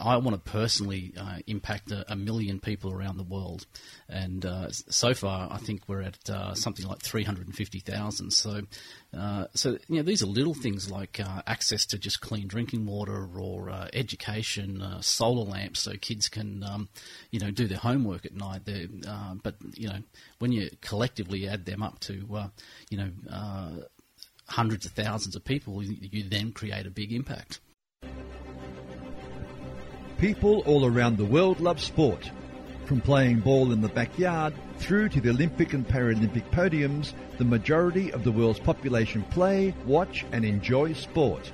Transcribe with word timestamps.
I 0.00 0.16
want 0.16 0.42
to 0.42 0.50
personally 0.50 1.12
uh, 1.18 1.38
impact 1.46 1.90
a, 1.92 2.10
a, 2.12 2.16
million 2.16 2.58
people 2.60 2.92
around 2.92 3.16
the 3.16 3.24
world, 3.24 3.66
and 4.08 4.44
uh, 4.44 4.70
so 4.70 5.14
far 5.14 5.48
I 5.50 5.58
think 5.58 5.82
we're 5.88 6.02
at 6.02 6.30
uh, 6.30 6.54
something 6.54 6.86
like 6.86 7.00
three 7.00 7.24
hundred 7.24 7.46
and 7.46 7.54
fifty 7.54 7.80
thousand. 7.80 8.32
So, 8.32 8.62
uh, 9.16 9.46
so 9.54 9.78
you 9.88 9.96
know 9.96 10.02
these 10.02 10.22
are 10.22 10.26
little 10.26 10.54
things 10.54 10.90
like 10.90 11.20
uh, 11.20 11.42
access 11.46 11.86
to 11.86 11.98
just 11.98 12.20
clean 12.20 12.48
drinking 12.48 12.86
water 12.86 13.28
or 13.38 13.70
uh, 13.70 13.88
education, 13.92 14.82
solar 15.00 15.44
lamps 15.44 15.80
so 15.80 15.92
kids 16.00 16.28
can 16.28 16.64
um, 16.64 16.88
you 17.30 17.40
know 17.40 17.50
do 17.50 17.66
their 17.66 17.78
homework 17.78 18.24
at 18.24 18.34
night. 18.34 18.62
but 19.42 19.56
you 19.74 19.88
know 19.88 19.98
when 20.38 20.52
you 20.52 20.70
collectively 20.80 21.48
add 21.48 21.66
them 21.66 21.82
up 21.82 22.00
to 22.00 22.50
you 22.90 22.98
know 22.98 23.10
hundreds 24.48 24.84
of 24.84 24.92
thousands 24.92 25.36
of 25.36 25.44
people, 25.44 25.82
you 25.82 26.24
then 26.24 26.52
create 26.52 26.86
a 26.86 26.90
big 26.90 27.12
impact. 27.12 27.60
People 30.20 30.62
all 30.66 30.84
around 30.84 31.16
the 31.16 31.24
world 31.24 31.60
love 31.60 31.80
sport. 31.80 32.30
From 32.84 33.00
playing 33.00 33.40
ball 33.40 33.72
in 33.72 33.80
the 33.80 33.88
backyard 33.88 34.52
through 34.76 35.08
to 35.08 35.20
the 35.22 35.30
Olympic 35.30 35.72
and 35.72 35.88
Paralympic 35.88 36.44
podiums, 36.50 37.14
the 37.38 37.44
majority 37.46 38.12
of 38.12 38.22
the 38.22 38.30
world's 38.30 38.60
population 38.60 39.22
play, 39.30 39.74
watch, 39.86 40.26
and 40.30 40.44
enjoy 40.44 40.92
sport. 40.92 41.50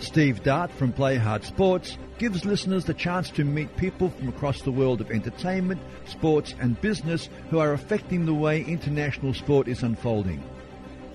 Steve 0.00 0.42
Dart 0.42 0.72
from 0.72 0.92
Play 0.92 1.18
Hard 1.18 1.44
Sports 1.44 1.98
gives 2.18 2.44
listeners 2.44 2.84
the 2.84 2.94
chance 2.94 3.30
to 3.30 3.44
meet 3.44 3.76
people 3.76 4.10
from 4.10 4.28
across 4.28 4.62
the 4.62 4.72
world 4.72 5.00
of 5.00 5.12
entertainment, 5.12 5.80
sports, 6.04 6.56
and 6.58 6.80
business 6.80 7.28
who 7.48 7.60
are 7.60 7.74
affecting 7.74 8.26
the 8.26 8.34
way 8.34 8.64
international 8.64 9.32
sport 9.34 9.68
is 9.68 9.84
unfolding. 9.84 10.42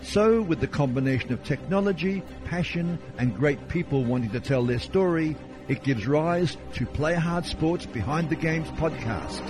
So, 0.01 0.41
with 0.41 0.61
the 0.61 0.67
combination 0.67 1.33
of 1.33 1.43
technology, 1.43 2.23
passion, 2.45 2.99
and 3.17 3.35
great 3.35 3.67
people 3.67 4.05
wanting 4.05 4.31
to 4.31 4.39
tell 4.39 4.63
their 4.63 4.79
story, 4.79 5.35
it 5.67 5.83
gives 5.83 6.07
rise 6.07 6.57
to 6.73 6.85
Play 6.85 7.15
Hard 7.15 7.45
Sports 7.45 7.85
Behind 7.85 8.29
the 8.29 8.35
Games 8.35 8.67
podcast. 8.71 9.41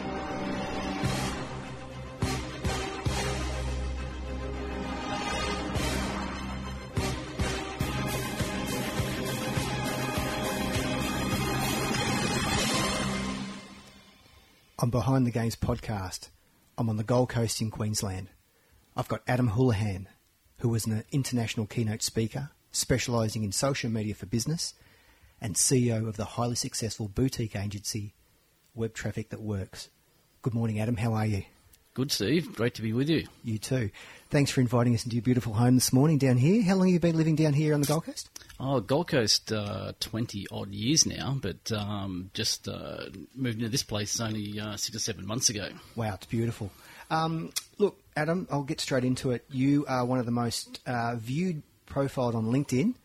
On 14.79 14.89
Behind 14.89 15.25
the 15.25 15.31
Games 15.31 15.55
podcast, 15.55 16.27
I'm 16.77 16.89
on 16.89 16.97
the 16.97 17.03
Gold 17.03 17.29
Coast 17.29 17.61
in 17.61 17.71
Queensland. 17.71 18.27
I've 18.97 19.07
got 19.07 19.23
Adam 19.27 19.51
Houlahan, 19.51 20.07
who 20.57 20.75
is 20.75 20.85
an 20.85 21.05
international 21.11 21.65
keynote 21.65 22.01
speaker 22.03 22.51
specialising 22.71 23.43
in 23.43 23.51
social 23.51 23.89
media 23.89 24.13
for 24.13 24.25
business 24.25 24.73
and 25.43 25.55
CEO 25.55 26.07
of 26.07 26.15
the 26.15 26.23
highly 26.23 26.55
successful 26.55 27.09
boutique 27.09 27.55
agency 27.55 28.13
Web 28.73 28.93
Traffic 28.93 29.29
That 29.29 29.41
Works. 29.41 29.89
Good 30.41 30.53
morning, 30.53 30.79
Adam. 30.79 30.95
How 30.95 31.13
are 31.13 31.25
you? 31.25 31.43
Good, 31.93 32.11
Steve. 32.11 32.55
Great 32.55 32.73
to 32.75 32.81
be 32.81 32.93
with 32.93 33.09
you. 33.09 33.27
You 33.43 33.59
too. 33.59 33.91
Thanks 34.31 34.49
for 34.49 34.61
inviting 34.61 34.95
us 34.95 35.03
into 35.03 35.17
your 35.17 35.21
beautiful 35.21 35.53
home 35.53 35.75
this 35.75 35.93
morning 35.93 36.17
down 36.17 36.37
here. 36.37 36.63
How 36.63 36.75
long 36.75 36.87
have 36.87 36.93
you 36.93 36.99
been 36.99 37.17
living 37.17 37.35
down 37.35 37.53
here 37.53 37.75
on 37.75 37.81
the 37.81 37.87
Gold 37.87 38.05
Coast? 38.05 38.29
Oh, 38.59 38.79
Gold 38.79 39.09
Coast, 39.09 39.51
uh, 39.51 39.91
20 39.99 40.47
odd 40.49 40.71
years 40.71 41.05
now, 41.05 41.37
but 41.39 41.71
um, 41.71 42.31
just 42.33 42.67
uh, 42.67 43.09
moved 43.35 43.57
into 43.57 43.69
this 43.69 43.83
place 43.83 44.19
only 44.19 44.59
uh, 44.59 44.75
six 44.77 44.95
or 44.95 44.99
seven 44.99 45.27
months 45.27 45.49
ago. 45.49 45.69
Wow, 45.95 46.15
it's 46.15 46.25
beautiful. 46.25 46.71
Um, 47.11 47.51
look, 47.77 47.99
Adam, 48.15 48.47
I'll 48.49 48.63
get 48.63 48.79
straight 48.79 49.03
into 49.03 49.31
it. 49.31 49.45
You 49.51 49.85
are 49.87 50.05
one 50.05 50.17
of 50.17 50.25
the 50.25 50.31
most 50.31 50.79
uh, 50.87 51.15
viewed 51.17 51.61
profiled 51.85 52.33
on 52.33 52.45
LinkedIn 52.45 52.95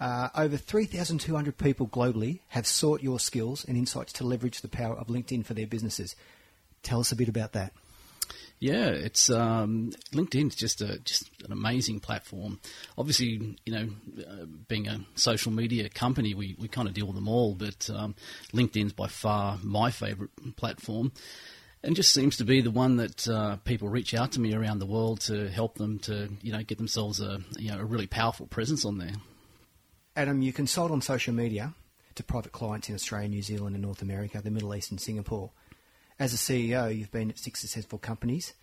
uh, 0.00 0.28
over 0.34 0.56
3,200 0.56 1.56
people 1.56 1.86
globally 1.86 2.40
have 2.48 2.66
sought 2.66 3.02
your 3.02 3.20
skills 3.20 3.64
and 3.64 3.76
insights 3.76 4.12
to 4.14 4.24
leverage 4.24 4.60
the 4.60 4.68
power 4.68 4.96
of 4.96 5.06
LinkedIn 5.06 5.44
for 5.44 5.54
their 5.54 5.66
businesses. 5.66 6.16
Tell 6.82 7.00
us 7.00 7.12
a 7.12 7.16
bit 7.16 7.28
about 7.28 7.52
that. 7.52 7.72
Yeah, 8.60 8.86
it's 8.86 9.30
um, 9.30 9.90
LinkedIn's 10.12 10.54
just 10.54 10.80
a 10.80 10.98
just 11.00 11.28
an 11.44 11.52
amazing 11.52 12.00
platform. 12.00 12.60
Obviously, 12.96 13.56
you 13.66 13.72
know, 13.72 13.88
uh, 14.26 14.44
being 14.68 14.88
a 14.88 15.00
social 15.16 15.52
media 15.52 15.88
company, 15.88 16.34
we, 16.34 16.56
we 16.58 16.68
kind 16.68 16.88
of 16.88 16.94
deal 16.94 17.06
with 17.06 17.16
them 17.16 17.28
all, 17.28 17.54
but 17.54 17.90
um, 17.90 18.14
LinkedIn's 18.52 18.92
by 18.92 19.08
far 19.08 19.58
my 19.62 19.90
favourite 19.90 20.30
platform, 20.56 21.12
and 21.82 21.96
just 21.96 22.14
seems 22.14 22.36
to 22.38 22.44
be 22.44 22.60
the 22.60 22.70
one 22.70 22.96
that 22.96 23.28
uh, 23.28 23.56
people 23.64 23.88
reach 23.88 24.14
out 24.14 24.32
to 24.32 24.40
me 24.40 24.54
around 24.54 24.78
the 24.78 24.86
world 24.86 25.20
to 25.22 25.50
help 25.50 25.76
them 25.76 25.98
to 26.00 26.30
you 26.40 26.52
know 26.52 26.62
get 26.62 26.78
themselves 26.78 27.20
a 27.20 27.40
you 27.58 27.70
know 27.70 27.78
a 27.78 27.84
really 27.84 28.06
powerful 28.06 28.46
presence 28.46 28.84
on 28.84 28.98
there. 28.98 29.14
Adam, 30.16 30.42
you 30.42 30.52
consult 30.52 30.92
on 30.92 31.00
social 31.00 31.34
media 31.34 31.74
to 32.14 32.22
private 32.22 32.52
clients 32.52 32.88
in 32.88 32.94
Australia, 32.94 33.28
New 33.28 33.42
Zealand, 33.42 33.74
and 33.74 33.82
North 33.82 34.00
America, 34.00 34.40
the 34.40 34.50
Middle 34.50 34.72
East, 34.72 34.92
and 34.92 35.00
Singapore. 35.00 35.50
As 36.20 36.32
a 36.32 36.36
CEO, 36.36 36.96
you've 36.96 37.10
been 37.10 37.30
at 37.30 37.38
six 37.38 37.60
successful 37.60 37.98
companies 37.98 38.54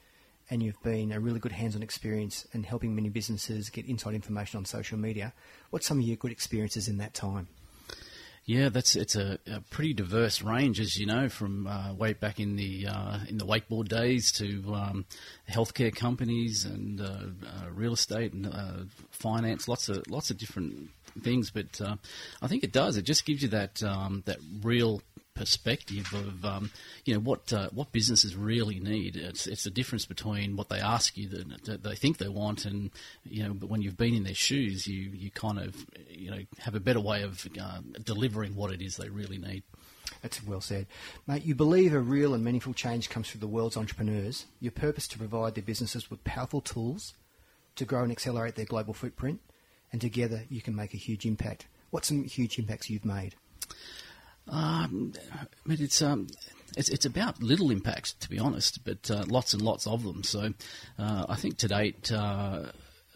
and 0.50 0.64
you've 0.64 0.82
been 0.82 1.12
a 1.12 1.20
really 1.20 1.42
good 1.42 1.52
hands 1.52 1.76
on 1.76 1.84
experience 1.84 2.48
in 2.54 2.64
helping 2.64 2.96
many 2.96 3.10
businesses 3.10 3.70
get 3.70 3.86
inside 3.86 4.14
information 4.14 4.60
on 4.60 4.66
social 4.66 4.98
media. 4.98 5.34
What's 5.72 5.86
some 5.86 6.00
of 6.00 6.06
your 6.06 6.16
good 6.16 6.32
experiences 6.32 6.88
in 6.88 6.98
that 7.00 7.14
time? 7.14 7.50
Yeah, 8.46 8.70
that's 8.70 8.96
it's 8.96 9.16
a, 9.16 9.38
a 9.46 9.62
pretty 9.70 9.94
diverse 9.94 10.42
range, 10.42 10.80
as 10.80 10.98
you 10.98 11.06
know, 11.06 11.30
from 11.30 11.68
uh, 11.68 11.94
way 11.94 12.14
back 12.14 12.40
in 12.40 12.56
the 12.56 12.88
uh, 12.88 13.20
in 13.30 13.38
the 13.38 13.46
wakeboard 13.46 13.88
days 13.88 14.32
to 14.34 14.74
um, 14.74 15.06
healthcare 15.50 15.96
companies 15.96 16.66
and 16.66 17.00
uh, 17.00 17.06
uh 17.06 17.70
real 17.72 17.94
estate 17.94 18.34
and 18.34 18.48
uh, 18.48 18.78
finance. 19.12 19.68
Lots 19.68 19.90
of 19.90 20.04
lots 20.10 20.32
of 20.32 20.40
different 20.40 20.90
things, 21.22 21.52
but 21.52 21.80
uh, 21.82 21.96
I 22.42 22.48
think 22.48 22.64
it 22.64 22.72
does. 22.72 22.98
It 22.98 23.04
just 23.04 23.26
gives 23.26 23.42
you 23.42 23.50
that 23.50 23.82
um, 23.84 24.24
that 24.26 24.38
real 24.62 25.02
perspective 25.34 26.14
of 26.14 26.46
um, 26.46 26.72
you 27.06 27.14
know 27.14 27.20
what 27.20 27.52
uh, 27.54 27.70
what 27.72 27.92
businesses 27.92 28.36
really 28.36 28.80
need. 28.80 29.16
It's 29.16 29.48
it's 29.48 29.64
the 29.64 29.70
difference 29.70 30.06
between 30.06 30.56
what 30.56 30.70
they 30.70 30.80
ask 30.80 31.18
you 31.18 31.28
that, 31.30 31.66
that, 31.66 31.84
they 31.84 31.96
think 31.96 32.18
they 32.18 32.28
want, 32.28 32.66
and 32.66 32.92
you 33.24 33.44
know, 33.44 33.54
but 33.54 33.70
when 33.70 33.82
you've 33.82 33.98
been 33.98 34.14
in 34.14 34.24
their 34.24 34.36
shoes, 34.36 34.88
you 34.88 35.12
you 35.12 35.32
kind 35.32 35.60
of 35.60 35.86
you 36.10 36.32
know 36.32 36.40
have 36.60 36.76
a 36.76 36.80
better 36.80 37.00
way 37.00 37.24
of 37.24 37.48
uh, 37.60 37.80
delivering 38.04 38.56
what 38.56 38.72
it 38.72 38.82
is 38.82 38.98
they 38.98 39.10
really 39.10 39.38
need. 39.38 39.64
That's 40.22 40.44
well 40.44 40.62
said. 40.62 40.88
Mate, 41.26 41.46
you 41.46 41.56
believe 41.56 41.94
a 41.94 42.00
real 42.00 42.34
and 42.34 42.44
meaningful 42.44 42.74
change 42.74 43.10
comes 43.10 43.30
through 43.30 43.40
the 43.40 43.48
world's 43.48 43.78
entrepreneurs. 43.78 44.46
Your 44.60 44.72
purpose 44.72 45.08
to 45.10 45.18
provide 45.18 45.56
their 45.56 45.64
businesses 45.64 46.12
with 46.12 46.24
powerful 46.24 46.62
tools 46.62 47.14
to 47.76 47.86
grow 47.86 48.04
and 48.04 48.12
accelerate 48.12 48.56
their 48.56 48.66
global 48.66 48.94
footprint 48.94 49.40
and 49.92 50.02
together 50.02 50.44
you 50.50 50.62
can 50.62 50.76
make 50.76 50.94
a 50.94 50.98
huge 50.98 51.26
impact. 51.26 51.68
What's 51.90 52.08
some 52.08 52.24
huge 52.24 52.58
impacts 52.58 52.90
you've 52.90 53.06
made? 53.06 53.36
Um, 54.48 55.14
I 55.32 55.46
mean, 55.66 55.78
it's 55.82 56.02
um, 56.02 56.28
it's 56.78 56.90
it's 56.90 57.06
about 57.06 57.42
little 57.42 57.72
impacts 57.72 58.14
to 58.14 58.30
be 58.30 58.40
honest, 58.40 58.84
but 58.84 59.10
uh, 59.12 59.24
lots 59.28 59.54
and 59.54 59.62
lots 59.62 59.88
of 59.88 60.04
them. 60.04 60.24
So 60.24 60.54
uh, 60.98 61.26
I 61.28 61.36
think 61.36 61.58
to 61.58 61.68
date. 61.68 62.12
Uh, 62.12 62.68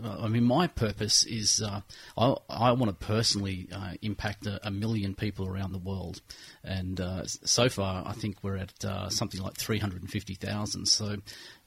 I 0.03 0.27
mean, 0.27 0.43
my 0.43 0.67
purpose 0.67 1.23
is 1.23 1.61
uh, 1.61 1.81
I, 2.17 2.35
I, 2.49 2.71
want 2.73 2.99
to 2.99 3.05
personally 3.05 3.69
uh, 3.73 3.93
impact 4.01 4.45
a, 4.45 4.59
a, 4.67 4.69
million 4.69 5.15
people 5.15 5.47
around 5.47 5.71
the 5.71 5.79
world, 5.79 6.21
and 6.65 6.99
uh, 6.99 7.25
so 7.25 7.69
far 7.69 8.03
I 8.05 8.11
think 8.11 8.43
we're 8.43 8.57
at 8.57 8.83
uh, 8.83 9.09
something 9.09 9.41
like 9.41 9.55
three 9.55 9.79
hundred 9.79 10.01
and 10.01 10.11
fifty 10.11 10.35
thousand. 10.35 10.87
So, 10.87 11.17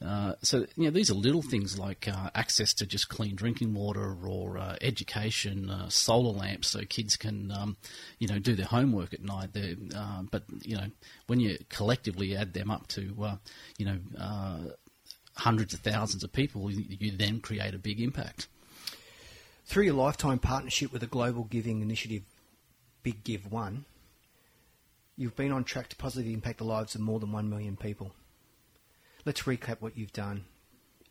uh, 0.04 0.34
so 0.42 0.66
you 0.76 0.84
know, 0.84 0.90
these 0.90 1.10
are 1.10 1.14
little 1.14 1.40
things 1.40 1.78
like 1.78 2.06
uh, 2.06 2.28
access 2.34 2.74
to 2.74 2.86
just 2.86 3.08
clean 3.08 3.34
drinking 3.34 3.72
water 3.72 4.14
or 4.26 4.58
education, 4.82 5.72
solar 5.88 6.36
lamps 6.36 6.68
so 6.68 6.80
kids 6.86 7.16
can 7.16 7.50
um, 7.50 7.78
you 8.18 8.28
know 8.28 8.38
do 8.38 8.54
their 8.54 8.66
homework 8.66 9.14
at 9.14 9.22
night. 9.22 9.50
but 10.30 10.42
you 10.62 10.76
know, 10.76 10.88
when 11.28 11.40
you 11.40 11.56
collectively 11.70 12.36
add 12.36 12.52
them 12.52 12.70
up 12.70 12.88
to 12.88 13.38
you 13.78 13.86
know 13.86 13.98
hundreds 15.38 15.72
of 15.72 15.80
thousands 15.80 16.24
of 16.24 16.32
people, 16.32 16.70
you 16.70 17.12
then 17.12 17.40
create 17.40 17.74
a 17.74 17.78
big 17.78 18.00
impact. 18.00 18.48
Through 19.64 19.84
your 19.84 19.94
lifetime 19.94 20.38
partnership 20.38 20.92
with 20.92 21.00
the 21.00 21.06
global 21.06 21.44
giving 21.44 21.80
initiative 21.80 22.22
Big 23.02 23.22
Give 23.22 23.50
One, 23.50 23.84
you've 25.16 25.36
been 25.36 25.52
on 25.52 25.64
track 25.64 25.88
to 25.88 25.96
positively 25.96 26.34
impact 26.34 26.58
the 26.58 26.64
lives 26.64 26.94
of 26.94 27.00
more 27.00 27.20
than 27.20 27.32
1 27.32 27.48
million 27.48 27.76
people. 27.76 28.12
Let's 29.24 29.42
recap 29.42 29.80
what 29.80 29.96
you've 29.96 30.12
done. 30.12 30.44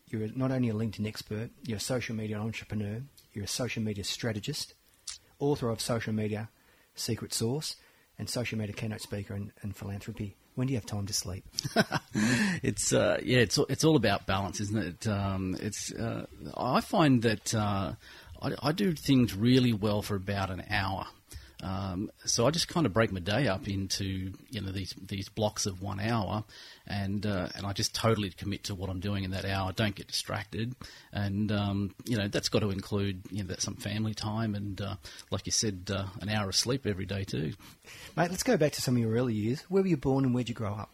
You're 0.10 0.30
not 0.36 0.52
only 0.52 0.69
a 0.69 0.74
LinkedIn 0.74 1.07
expert, 1.07 1.52
you're 1.63 1.78
a 1.78 1.81
social 1.81 2.16
media 2.16 2.38
entrepreneur, 2.38 3.02
you're 3.34 3.46
a 3.46 3.48
social 3.48 3.84
media 3.84 4.04
strategist, 4.04 4.74
author 5.40 5.69
of 5.69 5.81
Social 5.81 6.13
Media 6.13 6.50
Secret 6.96 7.34
Sauce, 7.34 7.75
and 8.18 8.30
social 8.30 8.57
media 8.57 8.74
keynote 8.74 9.02
speaker 9.02 9.34
and, 9.34 9.52
and 9.62 9.75
philanthropy. 9.75 10.36
When 10.57 10.65
do 10.65 10.74
you 10.74 10.77
have 10.80 10.88
time 10.88 11.06
to 11.06 11.13
sleep? 11.13 11.45
it's 12.63 12.92
uh, 12.92 13.19
yeah, 13.24 13.38
it's 13.42 13.59
it's 13.69 13.83
all 13.83 13.95
about 13.95 14.25
balance, 14.25 14.59
isn't 14.59 14.83
it? 14.83 15.07
Um, 15.07 15.56
it's 15.62 15.94
uh, 15.94 16.25
I 16.57 16.81
find 16.81 17.21
that 17.21 17.54
uh, 17.54 17.94
I, 18.42 18.51
I, 18.63 18.71
do 18.71 18.94
things 18.94 19.36
really 19.36 19.71
well 19.71 20.01
for 20.01 20.15
about 20.15 20.50
an 20.50 20.63
hour. 20.68 21.06
Um, 21.63 22.12
so 22.25 22.45
I 22.45 22.51
just 22.51 22.68
kind 22.68 22.86
of 22.86 22.94
break 22.94 23.12
my 23.12 23.19
day 23.19 23.48
up 23.48 23.68
into 23.68 24.33
you 24.50 24.62
know 24.62 24.71
these 24.71 24.94
these 25.01 25.27
blocks 25.30 25.65
of 25.65 25.81
one 25.81 26.00
hour, 26.00 26.44
and 26.86 27.25
uh, 27.25 27.50
and 27.56 27.65
I 27.65 27.74
just 27.74 27.95
totally 27.95 28.30
commit 28.30 28.65
to 28.65 28.75
what 28.75 28.89
I'm 28.89 29.00
doing 29.00 29.24
in 29.24 29.31
that 29.31 29.45
hour. 29.45 29.69
I 29.69 29.71
don't 29.71 29.95
get 29.95 30.07
distracted, 30.07 30.75
and 31.12 31.51
um, 31.51 31.95
you 32.06 32.18
know 32.18 32.27
that's 32.27 32.50
got 32.50 32.59
to 32.59 32.69
include 32.69 33.21
you 33.31 33.44
know 33.44 33.50
that 33.50 33.62
some 33.62 33.75
family 33.75 34.13
time 34.13 34.54
and 34.54 34.80
uh, 34.80 34.95
like 35.31 35.45
you 35.45 35.51
said, 35.51 35.89
uh, 35.94 36.06
an 36.21 36.30
hour 36.30 36.50
of 36.50 36.56
sleep 36.56 36.86
every 36.86 37.06
day 37.06 37.24
too. 37.24 37.54
Mate, 38.15 38.30
let's 38.30 38.44
go 38.44 38.57
back 38.57 38.74
to 38.74 38.81
some 38.81 38.95
of 38.95 39.01
your 39.01 39.13
early 39.13 39.33
years. 39.33 39.62
Where 39.69 39.81
were 39.81 39.89
you 39.89 39.98
born 39.98 40.25
and 40.25 40.33
where'd 40.33 40.50
you 40.50 40.56
grow 40.56 40.74
up? 40.74 40.94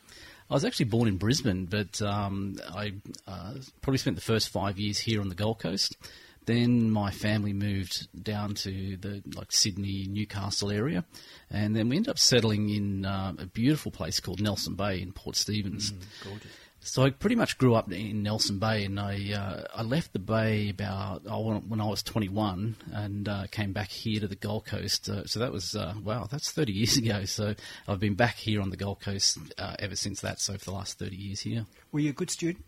I 0.50 0.54
was 0.54 0.65
actually 0.65 0.86
born 0.86 1.07
in 1.07 1.18
Brisbane, 1.18 1.65
but 1.65 2.01
um, 2.01 2.57
I 2.69 2.94
uh, 3.27 3.54
probably 3.81 3.98
spent 3.98 4.15
the 4.15 4.21
first 4.21 4.50
five 4.50 4.77
years 4.77 5.00
here 5.00 5.21
on 5.21 5.30
the 5.30 5.36
Gold 5.36 5.60
Coast. 5.60 5.98
Then 6.45 6.92
my 6.92 7.12
family 7.12 7.54
moved 7.54 8.07
down 8.24 8.56
to 8.56 8.98
the 8.98 9.24
like 9.36 9.51
Sydney, 9.51 10.07
Newcastle 10.10 10.72
area, 10.72 11.06
and 11.50 11.75
then 11.75 11.90
we 11.90 11.98
ended 11.98 12.10
up 12.10 12.19
settling 12.19 12.69
in 12.69 13.06
uh, 13.06 13.34
a 13.40 13.45
beautiful 13.45 13.92
place 13.92 14.19
called 14.19 14.42
Nelson 14.42 14.75
Bay 14.75 15.01
in 15.01 15.13
Port 15.13 15.36
Stephens. 15.36 15.92
Mm, 15.92 16.00
gorgeous. 16.24 16.51
So 16.86 17.04
I 17.04 17.12
pretty 17.12 17.38
much 17.38 17.57
grew 17.57 17.75
up 17.75 17.92
in 17.94 18.24
Nelson 18.24 18.60
Bay, 18.60 18.84
and 18.84 19.00
I 19.00 19.31
uh, 19.31 19.63
I 19.74 19.84
left 19.84 20.12
the 20.12 20.19
bay 20.19 20.69
about 20.69 21.22
oh, 21.30 21.60
when 21.60 21.80
I 21.80 21.86
was 21.86 22.04
21, 22.04 22.75
and 22.92 23.30
uh, 23.30 23.48
came 23.51 23.72
back 23.72 23.89
here 23.89 24.19
to 24.19 24.28
the 24.28 24.36
Gold 24.36 24.66
Coast. 24.66 25.07
Uh, 25.07 25.25
so 25.25 25.39
that 25.39 25.54
was 25.54 25.75
uh, 25.78 25.94
wow, 26.04 26.28
that's 26.30 26.51
30 26.51 26.74
years 26.74 26.98
ago. 26.98 27.24
So 27.24 27.56
I've 27.88 28.01
been 28.01 28.16
back 28.16 28.36
here 28.36 28.62
on 28.62 28.69
the 28.69 28.75
Gold 28.78 29.00
Coast 29.00 29.38
uh, 29.57 29.75
ever 29.80 29.96
since 29.96 30.19
that. 30.22 30.42
So 30.42 30.57
for 30.57 30.66
the 30.66 30.74
last 30.74 31.00
30 31.00 31.16
years 31.16 31.39
here. 31.39 31.66
Were 31.94 32.01
you 32.01 32.10
a 32.10 32.13
good 32.13 32.30
student? 32.30 32.66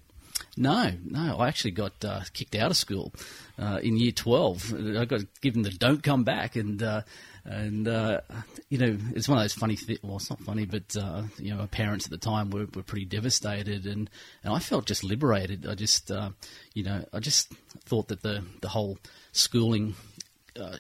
No, 0.58 0.92
no. 1.04 1.38
I 1.38 1.48
actually 1.48 1.72
got 1.72 2.04
uh, 2.04 2.22
kicked 2.34 2.56
out 2.56 2.72
of 2.72 2.78
school 2.78 3.14
uh, 3.60 3.80
in 3.84 3.98
year 3.98 4.12
twelve. 4.12 4.74
I 4.74 5.06
got 5.06 5.22
given 5.42 5.64
the 5.64 5.70
"don't 5.70 6.02
come 6.02 6.24
back," 6.24 6.56
and 6.56 6.82
uh, 6.82 7.02
and 7.44 7.88
uh, 7.88 8.22
you 8.70 8.78
know 8.78 8.98
it's 9.14 9.28
one 9.28 9.38
of 9.38 9.44
those 9.44 9.54
funny. 9.54 9.76
things. 9.76 10.00
well, 10.02 10.16
it's 10.16 10.30
not 10.30 10.40
funny, 10.42 10.66
but 10.66 10.96
uh, 10.96 11.24
you 11.38 11.52
know, 11.52 11.58
my 11.58 11.68
parents 11.68 12.06
at 12.06 12.12
the 12.12 12.18
time 12.18 12.50
were, 12.52 12.68
were 12.74 12.84
pretty 12.84 13.06
devastated, 13.06 13.86
and, 13.86 14.10
and 14.44 14.54
I 14.54 14.60
felt 14.60 14.86
just 14.86 15.04
liberated. 15.04 15.68
I 15.68 15.76
just 15.76 16.10
uh, 16.10 16.30
you 16.74 16.84
know 16.84 17.04
I 17.14 17.20
just 17.20 17.52
thought 17.86 18.08
that 18.08 18.22
the 18.22 18.44
the 18.62 18.70
whole 18.70 18.98
schooling 19.31 19.96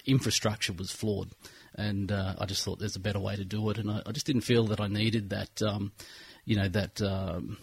infrastructure 0.05 0.71
was 0.71 0.89
flawed, 0.89 1.31
and 1.75 2.11
I 2.11 2.45
just 2.45 2.63
thought 2.63 2.79
there's 2.79 2.95
a 2.95 3.01
better 3.01 3.19
way 3.19 3.35
to 3.35 3.45
do 3.45 3.69
it, 3.71 3.77
and 3.77 3.91
I, 3.91 4.01
I 4.05 4.11
just 4.13 4.25
didn't 4.25 4.43
feel 4.43 4.65
that 4.67 4.79
I 4.79 4.87
needed 4.87 5.31
that. 5.31 5.61
Um, 5.61 5.91
you 6.45 6.55
know 6.55 6.67
that 6.69 7.01
um, 7.01 7.57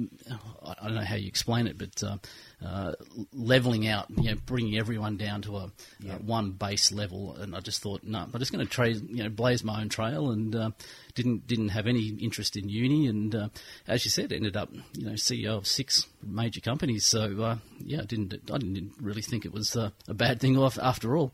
I 0.00 0.74
don't 0.84 0.94
know 0.94 1.04
how 1.04 1.16
you 1.16 1.26
explain 1.26 1.66
it, 1.66 1.76
but 1.76 2.02
uh, 2.04 2.18
uh, 2.64 2.92
leveling 3.32 3.88
out, 3.88 4.06
you 4.16 4.30
know, 4.30 4.36
bringing 4.46 4.78
everyone 4.78 5.16
down 5.16 5.42
to 5.42 5.56
a 5.56 5.72
yeah. 5.98 6.14
uh, 6.14 6.18
one 6.18 6.52
base 6.52 6.92
level. 6.92 7.34
And 7.34 7.56
I 7.56 7.60
just 7.60 7.82
thought, 7.82 8.04
no, 8.04 8.20
I'm 8.20 8.38
just 8.38 8.52
going 8.52 8.64
to 8.64 8.70
trade, 8.70 9.02
you 9.08 9.24
know, 9.24 9.28
blaze 9.28 9.64
my 9.64 9.80
own 9.80 9.88
trail, 9.88 10.30
and 10.30 10.54
uh, 10.54 10.70
didn't 11.14 11.48
didn't 11.48 11.70
have 11.70 11.88
any 11.88 12.08
interest 12.08 12.56
in 12.56 12.68
uni. 12.68 13.08
And 13.08 13.34
uh, 13.34 13.48
as 13.88 14.04
you 14.04 14.10
said, 14.10 14.32
ended 14.32 14.56
up, 14.56 14.70
you 14.92 15.06
know, 15.06 15.12
CEO 15.12 15.56
of 15.56 15.66
six 15.66 16.06
major 16.22 16.60
companies. 16.60 17.04
So 17.04 17.42
uh, 17.42 17.56
yeah, 17.80 18.02
I 18.02 18.04
didn't 18.04 18.34
I 18.52 18.58
didn't 18.58 18.92
really 19.00 19.22
think 19.22 19.44
it 19.44 19.52
was 19.52 19.74
a 19.74 19.92
bad 20.06 20.38
thing 20.40 20.56
after 20.56 21.16
all. 21.16 21.32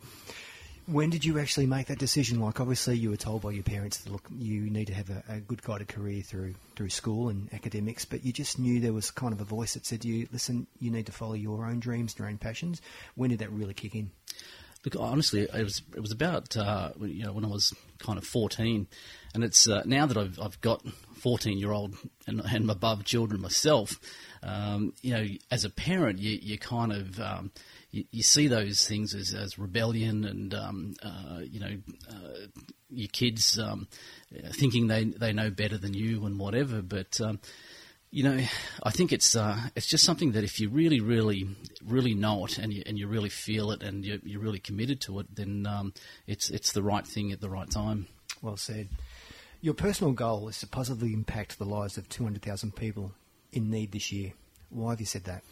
When 0.87 1.09
did 1.09 1.25
you 1.25 1.39
actually 1.39 1.67
make 1.67 1.87
that 1.87 1.99
decision? 1.99 2.41
Like, 2.41 2.61
obviously, 2.61 2.97
you 2.99 3.11
were 3.11 3.17
told 3.17 3.43
by 3.43 3.53
your 3.53 3.63
parents 3.63 3.99
that 3.99 4.13
look, 4.13 4.27
you 4.39 4.69
need 4.69 4.87
to 4.89 4.95
have 4.95 5.09
a, 5.09 5.25
a, 5.29 5.41
good 5.41 5.63
guided 5.63 5.89
career 5.89 6.23
through 6.23 6.55
through 6.77 6.91
school 6.91 7.31
and 7.31 7.53
academics, 7.55 8.05
but 8.05 8.25
you 8.25 8.33
just 8.33 8.59
knew 8.59 8.81
there 8.81 8.93
was 8.93 9.11
kind 9.11 9.33
of 9.33 9.41
a 9.41 9.45
voice 9.45 9.75
that 9.75 9.87
said 9.87 10.03
to 10.03 10.09
you, 10.09 10.29
"Listen, 10.31 10.67
you 10.81 10.91
need 10.91 11.07
to 11.07 11.13
follow 11.13 11.33
your 11.33 11.65
own 11.65 11.81
dreams, 11.81 12.15
your 12.19 12.29
own 12.29 12.37
passions." 12.37 12.83
When 13.15 13.31
did 13.31 13.39
that 13.39 13.51
really 13.51 13.73
kick 13.73 13.95
in? 13.95 14.11
Look, 14.85 14.97
honestly, 15.01 15.43
it 15.43 15.65
was 15.65 15.81
it 15.97 16.01
was 16.01 16.13
about 16.13 16.55
uh, 16.57 16.91
you 17.01 17.25
know 17.25 17.33
when 17.33 17.47
I 17.47 17.49
was 17.49 17.73
kind 17.99 18.19
of 18.19 18.27
fourteen, 18.27 18.87
and 19.33 19.43
it's 19.43 19.67
uh, 19.67 19.83
now 19.87 20.05
that 20.05 20.19
I've 20.19 20.39
I've 20.39 20.61
got 20.61 20.87
fourteen 21.15 21.57
year 21.57 21.73
old 21.73 21.97
and, 22.27 22.43
and 22.45 22.71
above 22.71 23.05
children 23.05 23.41
myself. 23.41 23.99
Um, 24.43 24.93
you 25.01 25.15
know, 25.15 25.27
as 25.51 25.65
a 25.65 25.71
parent, 25.71 26.19
you 26.19 26.39
you 26.43 26.59
kind 26.59 26.93
of 26.93 27.19
um, 27.19 27.51
you, 27.95 28.05
you 28.11 28.23
see 28.25 28.49
those 28.49 28.87
things 28.87 29.15
as, 29.15 29.33
as 29.33 29.57
rebellion 29.57 30.25
and 30.25 30.53
um, 30.53 30.95
uh, 31.03 31.41
you 31.45 31.61
know 31.61 31.77
uh, 32.11 32.47
your 32.91 33.09
kids 33.09 33.59
um, 33.59 33.87
thinking 34.51 34.89
they 34.89 35.05
they 35.05 35.33
know 35.33 35.51
better 35.51 35.79
than 35.79 35.95
you 35.95 36.27
and 36.27 36.39
whatever. 36.39 36.83
But 36.83 37.21
um, 37.21 37.39
you 38.11 38.25
know, 38.25 38.45
I 38.83 38.91
think 38.91 39.13
it's 39.13 39.37
uh, 39.37 39.59
it's 39.77 39.87
just 39.87 40.05
something 40.05 40.33
that 40.33 40.43
if 40.43 40.59
you 40.59 40.71
really, 40.71 41.01
really, 41.01 41.47
really 41.85 42.15
know 42.15 42.45
it 42.47 42.59
and 42.59 42.73
you 42.73 42.83
and 42.85 42.99
you 42.99 43.07
really 43.07 43.29
feel 43.29 43.71
it 43.71 43.83
and 43.83 44.05
you're, 44.05 44.19
you're 44.25 44.41
really 44.41 44.59
committed 44.59 45.01
to 45.03 45.21
it, 45.21 45.35
then 45.35 45.67
um, 45.67 45.95
it's 46.27 46.51
it's 46.51 46.73
the 46.73 46.83
right 46.83 47.07
thing 47.07 47.31
at 47.31 47.41
the 47.41 47.51
right 47.51 47.71
time. 47.71 48.09
Well 48.43 48.57
said. 48.57 48.89
Your 49.61 49.75
personal 49.75 50.13
goal 50.13 50.49
is 50.49 50.59
to 50.61 50.67
positively 50.67 51.15
impact 51.15 51.59
the 51.59 51.65
lives 51.65 51.97
of 51.97 52.07
200,000 52.11 52.77
people 52.77 53.13
in 53.51 53.71
need 53.71 53.93
this 53.93 54.13
year. 54.13 54.35
Why 54.69 54.91
have 54.91 55.01
you 55.01 55.07
said 55.07 55.25
that? 55.25 55.43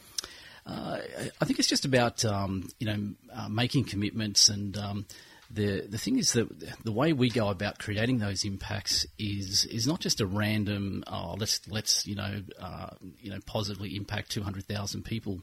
Uh, 0.65 0.99
I 1.41 1.45
think 1.45 1.59
it's 1.59 1.69
just 1.69 1.85
about 1.85 2.25
um, 2.25 2.69
you 2.79 2.87
know 2.87 3.15
uh, 3.35 3.49
making 3.49 3.85
commitments, 3.85 4.49
and 4.49 4.77
um, 4.77 5.07
the 5.51 5.87
the 5.89 5.99
thing 5.99 6.19
is 6.19 6.33
that 6.33 6.49
the 6.85 6.93
way 6.93 7.13
we 7.13 7.29
go 7.29 7.49
about 7.49 7.79
creating 7.79 8.19
those 8.19 8.45
impacts 8.45 9.07
is 9.19 9.65
is 9.67 9.87
not 9.87 10.01
just 10.01 10.21
a 10.21 10.27
random 10.27 11.05
oh 11.07 11.35
let's 11.39 11.61
let's 11.69 12.07
you 12.07 12.15
know 12.15 12.43
uh, 12.61 12.91
you 13.21 13.31
know 13.31 13.39
positively 13.45 13.97
impact 13.97 14.31
two 14.31 14.43
hundred 14.43 14.65
thousand 14.67 15.05
people 15.05 15.41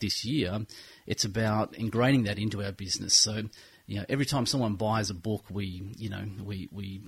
this 0.00 0.24
year. 0.24 0.60
It's 1.06 1.24
about 1.24 1.72
ingraining 1.74 2.26
that 2.26 2.38
into 2.38 2.62
our 2.62 2.72
business. 2.72 3.14
So 3.14 3.42
you 3.90 3.98
know, 3.98 4.04
every 4.08 4.24
time 4.24 4.46
someone 4.46 4.76
buys 4.76 5.10
a 5.10 5.14
book, 5.14 5.46
we, 5.50 5.82
you 5.96 6.08
know, 6.08 6.22
we, 6.44 6.68
we 6.70 7.00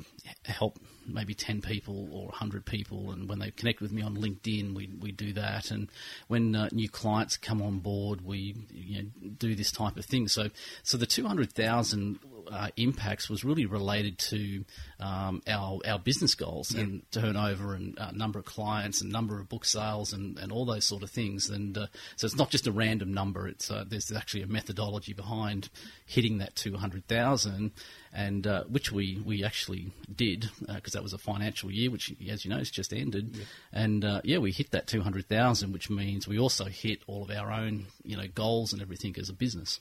help 0.44 0.80
maybe 1.06 1.32
10 1.32 1.62
people 1.62 2.08
or 2.12 2.26
100 2.26 2.66
people. 2.66 3.12
And 3.12 3.28
when 3.28 3.38
they 3.38 3.52
connect 3.52 3.80
with 3.80 3.92
me 3.92 4.02
on 4.02 4.16
LinkedIn, 4.16 4.74
we, 4.74 4.90
we 5.00 5.12
do 5.12 5.32
that. 5.34 5.70
And 5.70 5.88
when 6.26 6.56
uh, 6.56 6.70
new 6.72 6.88
clients 6.88 7.36
come 7.36 7.62
on 7.62 7.78
board, 7.78 8.22
we 8.22 8.56
you 8.72 9.00
know, 9.00 9.08
do 9.38 9.54
this 9.54 9.70
type 9.70 9.96
of 9.96 10.06
thing. 10.06 10.26
So, 10.26 10.48
so 10.82 10.96
the 10.98 11.06
200,000 11.06 12.18
uh, 12.50 12.68
impacts 12.76 13.28
was 13.28 13.44
really 13.44 13.66
related 13.66 14.18
to 14.18 14.64
um, 15.00 15.42
our 15.46 15.78
our 15.86 15.98
business 15.98 16.34
goals 16.34 16.74
yeah. 16.74 16.82
and 16.82 17.02
turnover 17.10 17.74
and 17.74 17.98
uh, 17.98 18.10
number 18.12 18.38
of 18.38 18.44
clients 18.44 19.00
and 19.00 19.12
number 19.12 19.40
of 19.40 19.48
book 19.48 19.64
sales 19.64 20.12
and, 20.12 20.38
and 20.38 20.52
all 20.52 20.64
those 20.64 20.84
sort 20.84 21.02
of 21.02 21.10
things. 21.10 21.48
And 21.48 21.76
uh, 21.76 21.86
so 22.16 22.26
it's 22.26 22.36
not 22.36 22.50
just 22.50 22.66
a 22.66 22.72
random 22.72 23.12
number. 23.12 23.48
It's 23.48 23.70
uh, 23.70 23.84
there's 23.86 24.12
actually 24.12 24.42
a 24.42 24.46
methodology 24.46 25.12
behind 25.12 25.68
hitting 26.06 26.38
that 26.38 26.56
two 26.56 26.71
hundred 26.78 27.06
thousand, 27.08 27.72
and 28.12 28.46
uh, 28.46 28.64
which 28.64 28.92
we 28.92 29.20
we 29.24 29.44
actually 29.44 29.92
did 30.14 30.48
because 30.60 30.94
uh, 30.94 30.98
that 30.98 31.02
was 31.02 31.12
a 31.12 31.18
financial 31.18 31.70
year, 31.70 31.90
which 31.90 32.14
as 32.30 32.44
you 32.44 32.50
know 32.50 32.58
has 32.58 32.70
just 32.70 32.92
ended. 32.92 33.36
Yeah. 33.36 33.44
And 33.72 34.22
yeah, 34.24 34.38
we 34.38 34.52
hit 34.52 34.70
that 34.72 34.86
two 34.86 35.02
hundred 35.02 35.28
thousand, 35.28 35.72
which 35.72 35.90
means 35.90 36.28
we 36.28 36.38
also 36.38 36.64
hit 36.66 37.00
all 37.06 37.22
of 37.22 37.30
our 37.30 37.52
own 37.52 37.86
you 38.04 38.16
know 38.16 38.26
goals 38.34 38.72
and 38.72 38.82
everything 38.82 39.14
as 39.18 39.28
a 39.28 39.34
business. 39.34 39.80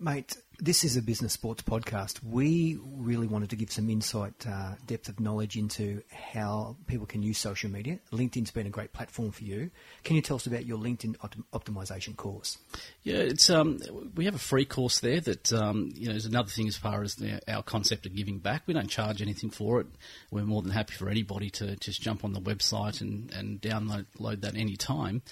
Mate, 0.00 0.36
this 0.60 0.84
is 0.84 0.96
a 0.96 1.02
business 1.02 1.32
sports 1.32 1.60
podcast. 1.62 2.22
We 2.22 2.78
really 2.84 3.26
wanted 3.26 3.50
to 3.50 3.56
give 3.56 3.72
some 3.72 3.90
insight, 3.90 4.46
uh, 4.46 4.74
depth 4.86 5.08
of 5.08 5.18
knowledge 5.18 5.56
into 5.56 6.02
how 6.12 6.76
people 6.86 7.04
can 7.04 7.20
use 7.20 7.38
social 7.38 7.68
media. 7.68 7.98
LinkedIn's 8.12 8.52
been 8.52 8.68
a 8.68 8.70
great 8.70 8.92
platform 8.92 9.32
for 9.32 9.42
you. 9.42 9.72
Can 10.04 10.14
you 10.14 10.22
tell 10.22 10.36
us 10.36 10.46
about 10.46 10.64
your 10.64 10.78
LinkedIn 10.78 11.16
optimization 11.52 12.14
course? 12.16 12.58
Yeah, 13.02 13.16
it's 13.16 13.50
um, 13.50 13.80
we 14.14 14.26
have 14.26 14.36
a 14.36 14.38
free 14.38 14.64
course 14.64 15.00
there 15.00 15.20
that 15.20 15.52
um, 15.52 15.90
you 15.96 16.08
know 16.08 16.14
is 16.14 16.26
another 16.26 16.50
thing 16.50 16.68
as 16.68 16.76
far 16.76 17.02
as 17.02 17.16
the, 17.16 17.40
our 17.52 17.64
concept 17.64 18.06
of 18.06 18.14
giving 18.14 18.38
back. 18.38 18.62
We 18.68 18.74
don't 18.74 18.88
charge 18.88 19.20
anything 19.20 19.50
for 19.50 19.80
it. 19.80 19.88
We're 20.30 20.44
more 20.44 20.62
than 20.62 20.70
happy 20.70 20.94
for 20.94 21.08
anybody 21.08 21.50
to 21.50 21.74
just 21.74 22.02
jump 22.02 22.24
on 22.24 22.34
the 22.34 22.40
website 22.40 23.00
and, 23.00 23.32
and 23.32 23.60
download 23.60 24.06
load 24.16 24.42
that 24.42 24.54
any 24.54 24.76
time. 24.76 25.22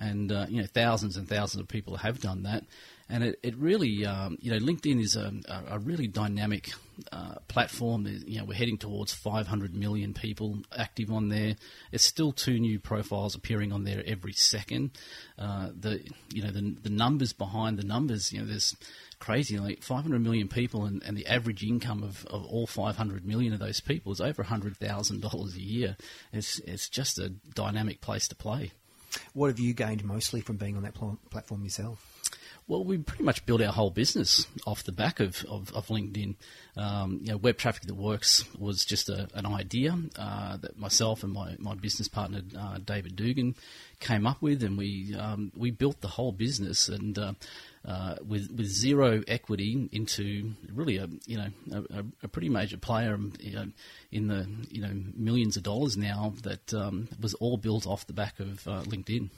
And 0.00 0.32
uh, 0.32 0.46
you 0.48 0.60
know, 0.60 0.66
thousands 0.66 1.16
and 1.16 1.28
thousands 1.28 1.62
of 1.62 1.68
people 1.68 1.98
have 1.98 2.20
done 2.20 2.42
that 2.42 2.64
and 3.08 3.22
it, 3.22 3.38
it 3.42 3.56
really, 3.56 4.04
um, 4.04 4.36
you 4.40 4.50
know, 4.50 4.58
LinkedIn 4.58 5.00
is 5.00 5.14
a, 5.14 5.32
a 5.70 5.78
really 5.78 6.08
dynamic 6.08 6.72
uh, 7.12 7.36
platform. 7.46 8.06
You 8.26 8.38
know, 8.38 8.44
we're 8.44 8.54
heading 8.54 8.78
towards 8.78 9.14
500 9.14 9.76
million 9.76 10.12
people 10.12 10.58
active 10.76 11.12
on 11.12 11.28
there. 11.28 11.54
It's 11.92 12.04
still 12.04 12.32
two 12.32 12.58
new 12.58 12.80
profiles 12.80 13.36
appearing 13.36 13.72
on 13.72 13.84
there 13.84 14.02
every 14.06 14.32
second. 14.32 14.90
Uh, 15.38 15.68
the, 15.78 16.02
you 16.32 16.42
know, 16.42 16.50
the, 16.50 16.74
the 16.82 16.90
numbers 16.90 17.32
behind 17.32 17.78
the 17.78 17.86
numbers, 17.86 18.32
you 18.32 18.40
know, 18.40 18.46
there's 18.46 18.74
crazy, 19.20 19.56
like 19.58 19.82
500 19.82 20.20
million 20.20 20.48
people, 20.48 20.84
and, 20.84 21.00
and 21.04 21.16
the 21.16 21.26
average 21.26 21.62
income 21.62 22.02
of, 22.02 22.26
of 22.26 22.44
all 22.46 22.66
500 22.66 23.24
million 23.24 23.52
of 23.52 23.60
those 23.60 23.80
people 23.80 24.10
is 24.10 24.20
over 24.20 24.42
$100,000 24.42 25.54
a 25.54 25.60
year. 25.60 25.96
It's, 26.32 26.58
it's 26.60 26.88
just 26.88 27.20
a 27.20 27.28
dynamic 27.28 28.00
place 28.00 28.26
to 28.28 28.34
play. 28.34 28.72
What 29.32 29.48
have 29.48 29.60
you 29.60 29.74
gained 29.74 30.04
mostly 30.04 30.40
from 30.40 30.56
being 30.56 30.76
on 30.76 30.82
that 30.82 30.94
pl- 30.94 31.18
platform 31.30 31.62
yourself? 31.62 32.15
Well, 32.68 32.82
we 32.82 32.98
pretty 32.98 33.22
much 33.22 33.46
built 33.46 33.62
our 33.62 33.72
whole 33.72 33.90
business 33.90 34.44
off 34.66 34.82
the 34.82 34.90
back 34.90 35.20
of, 35.20 35.44
of, 35.48 35.72
of 35.72 35.86
LinkedIn. 35.86 36.34
Um, 36.76 37.20
you 37.22 37.30
know, 37.30 37.36
web 37.36 37.58
traffic 37.58 37.84
that 37.84 37.94
works 37.94 38.44
was 38.58 38.84
just 38.84 39.08
a, 39.08 39.28
an 39.34 39.46
idea 39.46 39.96
uh, 40.18 40.56
that 40.56 40.76
myself 40.76 41.22
and 41.22 41.32
my, 41.32 41.54
my 41.60 41.76
business 41.76 42.08
partner 42.08 42.42
uh, 42.58 42.78
David 42.78 43.14
Dugan 43.14 43.54
came 44.00 44.26
up 44.26 44.42
with, 44.42 44.64
and 44.64 44.76
we 44.76 45.14
um, 45.14 45.52
we 45.56 45.70
built 45.70 46.00
the 46.00 46.08
whole 46.08 46.32
business. 46.32 46.88
And 46.88 47.16
uh, 47.16 47.34
uh, 47.84 48.16
with 48.26 48.50
with 48.50 48.66
zero 48.66 49.22
equity 49.28 49.88
into 49.92 50.54
really 50.74 50.96
a 50.96 51.08
you 51.24 51.36
know 51.36 51.48
a, 51.70 52.04
a 52.24 52.28
pretty 52.28 52.48
major 52.48 52.78
player 52.78 53.16
you 53.38 53.54
know, 53.54 53.66
in 54.10 54.26
the 54.26 54.44
you 54.70 54.82
know 54.82 54.90
millions 55.14 55.56
of 55.56 55.62
dollars 55.62 55.96
now 55.96 56.34
that 56.42 56.74
um, 56.74 57.08
was 57.20 57.34
all 57.34 57.58
built 57.58 57.86
off 57.86 58.08
the 58.08 58.12
back 58.12 58.40
of 58.40 58.66
uh, 58.66 58.82
LinkedIn. 58.82 59.30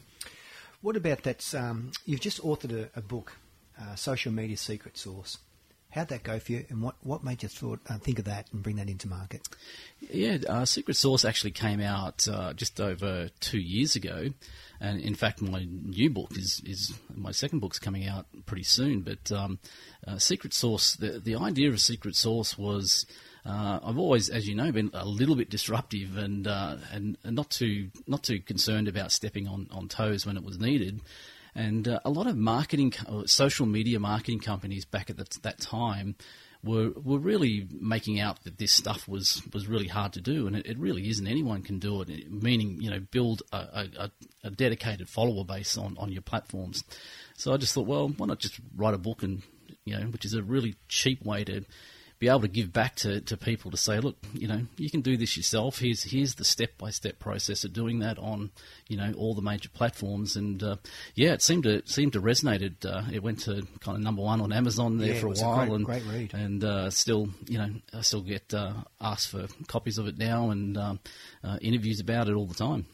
What 0.80 0.96
about 0.96 1.24
that? 1.24 1.54
Um, 1.54 1.90
you've 2.06 2.20
just 2.20 2.40
authored 2.42 2.72
a, 2.72 2.98
a 2.98 3.02
book, 3.02 3.36
uh, 3.80 3.96
Social 3.96 4.32
Media 4.32 4.56
Secret 4.56 4.96
Sauce. 4.96 5.38
How'd 5.90 6.08
that 6.08 6.22
go 6.22 6.38
for 6.38 6.52
you, 6.52 6.66
and 6.68 6.82
what, 6.82 6.96
what 7.02 7.24
made 7.24 7.42
you 7.42 7.48
thought, 7.48 7.80
uh, 7.88 7.96
think 7.98 8.18
of 8.18 8.26
that 8.26 8.46
and 8.52 8.62
bring 8.62 8.76
that 8.76 8.88
into 8.90 9.08
market? 9.08 9.48
Yeah, 10.00 10.36
uh, 10.46 10.66
Secret 10.66 10.96
Sauce 10.96 11.24
actually 11.24 11.50
came 11.50 11.80
out 11.80 12.28
uh, 12.28 12.52
just 12.52 12.78
over 12.78 13.30
two 13.40 13.58
years 13.58 13.96
ago, 13.96 14.28
and 14.80 15.00
in 15.00 15.14
fact, 15.14 15.40
my 15.40 15.66
new 15.66 16.10
book 16.10 16.36
is 16.36 16.60
is 16.64 16.92
my 17.14 17.32
second 17.32 17.60
book's 17.60 17.78
coming 17.78 18.06
out 18.06 18.26
pretty 18.44 18.64
soon. 18.64 19.00
But 19.00 19.32
um, 19.32 19.58
uh, 20.06 20.18
Secret 20.18 20.52
Sauce, 20.52 20.94
the 20.94 21.18
the 21.18 21.36
idea 21.36 21.70
of 21.70 21.80
Secret 21.80 22.14
Sauce 22.14 22.56
was. 22.58 23.06
Uh, 23.44 23.78
I've 23.82 23.98
always, 23.98 24.28
as 24.28 24.46
you 24.46 24.54
know, 24.54 24.70
been 24.72 24.90
a 24.92 25.06
little 25.06 25.36
bit 25.36 25.50
disruptive 25.50 26.16
and, 26.16 26.46
uh, 26.46 26.76
and 26.92 27.16
and 27.24 27.36
not 27.36 27.50
too 27.50 27.90
not 28.06 28.22
too 28.22 28.40
concerned 28.40 28.88
about 28.88 29.12
stepping 29.12 29.46
on, 29.46 29.68
on 29.70 29.88
toes 29.88 30.26
when 30.26 30.36
it 30.36 30.44
was 30.44 30.58
needed. 30.58 31.00
And 31.54 31.88
uh, 31.88 32.00
a 32.04 32.10
lot 32.10 32.26
of 32.26 32.36
marketing, 32.36 32.92
social 33.26 33.66
media 33.66 33.98
marketing 33.98 34.40
companies 34.40 34.84
back 34.84 35.10
at 35.10 35.16
the, 35.16 35.26
that 35.42 35.58
time 35.58 36.14
were 36.62 36.90
were 36.90 37.18
really 37.18 37.66
making 37.70 38.20
out 38.20 38.44
that 38.44 38.58
this 38.58 38.72
stuff 38.72 39.08
was, 39.08 39.42
was 39.52 39.66
really 39.66 39.86
hard 39.86 40.12
to 40.14 40.20
do, 40.20 40.46
and 40.46 40.56
it, 40.56 40.66
it 40.66 40.78
really 40.78 41.08
isn't. 41.08 41.26
Anyone 41.26 41.62
can 41.62 41.78
do 41.78 42.02
it. 42.02 42.30
Meaning, 42.30 42.80
you 42.80 42.90
know, 42.90 43.00
build 43.00 43.42
a, 43.52 43.56
a, 43.56 44.10
a, 44.44 44.50
dedicated 44.50 45.08
follower 45.08 45.44
base 45.44 45.78
on, 45.78 45.96
on 45.98 46.10
your 46.12 46.22
platforms. 46.22 46.84
So 47.36 47.52
I 47.52 47.56
just 47.56 47.74
thought, 47.74 47.86
well, 47.86 48.08
why 48.08 48.26
not 48.26 48.40
just 48.40 48.60
write 48.76 48.94
a 48.94 48.98
book 48.98 49.22
and 49.22 49.42
you 49.84 49.98
know, 49.98 50.06
which 50.06 50.24
is 50.24 50.34
a 50.34 50.42
really 50.42 50.76
cheap 50.88 51.24
way 51.24 51.44
to 51.44 51.64
be 52.18 52.28
able 52.28 52.40
to 52.40 52.48
give 52.48 52.72
back 52.72 52.96
to, 52.96 53.20
to 53.20 53.36
people 53.36 53.70
to 53.70 53.76
say, 53.76 54.00
look, 54.00 54.16
you 54.32 54.48
know, 54.48 54.62
you 54.76 54.90
can 54.90 55.02
do 55.02 55.16
this 55.16 55.36
yourself. 55.36 55.78
Here's 55.78 56.02
here's 56.02 56.34
the 56.34 56.44
step 56.44 56.76
by 56.76 56.90
step 56.90 57.18
process 57.18 57.64
of 57.64 57.72
doing 57.72 58.00
that 58.00 58.18
on, 58.18 58.50
you 58.88 58.96
know, 58.96 59.12
all 59.16 59.34
the 59.34 59.42
major 59.42 59.68
platforms. 59.68 60.34
And 60.34 60.62
uh, 60.62 60.76
yeah, 61.14 61.32
it 61.32 61.42
seemed 61.42 61.62
to 61.64 61.82
seemed 61.86 62.14
to 62.14 62.20
resonate. 62.20 62.62
It, 62.62 62.84
uh, 62.84 63.02
it 63.12 63.22
went 63.22 63.40
to 63.40 63.66
kind 63.80 63.96
of 63.96 64.02
number 64.02 64.22
one 64.22 64.40
on 64.40 64.52
Amazon 64.52 64.98
there 64.98 65.14
yeah, 65.14 65.20
for 65.20 65.28
a 65.28 65.30
while, 65.30 65.62
a 65.62 65.66
great, 65.66 65.76
and 65.76 65.84
great 65.84 66.02
read. 66.04 66.34
and 66.34 66.64
uh, 66.64 66.90
still, 66.90 67.28
you 67.46 67.58
know, 67.58 67.70
I 67.94 68.00
still 68.00 68.22
get 68.22 68.52
uh, 68.52 68.72
asked 69.00 69.28
for 69.28 69.46
copies 69.68 69.98
of 69.98 70.08
it 70.08 70.18
now 70.18 70.50
and 70.50 70.76
um, 70.76 71.00
uh, 71.44 71.58
interviews 71.60 72.00
about 72.00 72.28
it 72.28 72.34
all 72.34 72.46
the 72.46 72.54
time. 72.54 72.86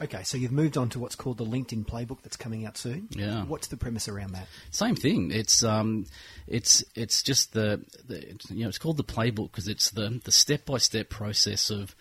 Okay, 0.00 0.22
so 0.22 0.38
you've 0.38 0.52
moved 0.52 0.76
on 0.76 0.88
to 0.90 1.00
what's 1.00 1.16
called 1.16 1.38
the 1.38 1.44
LinkedIn 1.44 1.84
Playbook 1.84 2.22
that's 2.22 2.36
coming 2.36 2.64
out 2.64 2.76
soon. 2.76 3.08
Yeah. 3.10 3.44
What's 3.44 3.66
the 3.66 3.76
premise 3.76 4.08
around 4.08 4.32
that? 4.32 4.46
Same 4.70 4.94
thing. 4.94 5.32
It's 5.32 5.64
um, 5.64 6.06
it's 6.46 6.84
it's 6.94 7.20
just 7.20 7.52
the, 7.52 7.84
the 8.06 8.38
you 8.50 8.62
know 8.62 8.68
it's 8.68 8.78
called 8.78 8.96
the 8.96 9.04
playbook 9.04 9.50
because 9.50 9.66
it's 9.66 9.90
the 9.90 10.20
the 10.22 10.30
step 10.30 10.66
by 10.66 10.78
step 10.78 11.08
process 11.08 11.68
of 11.68 11.96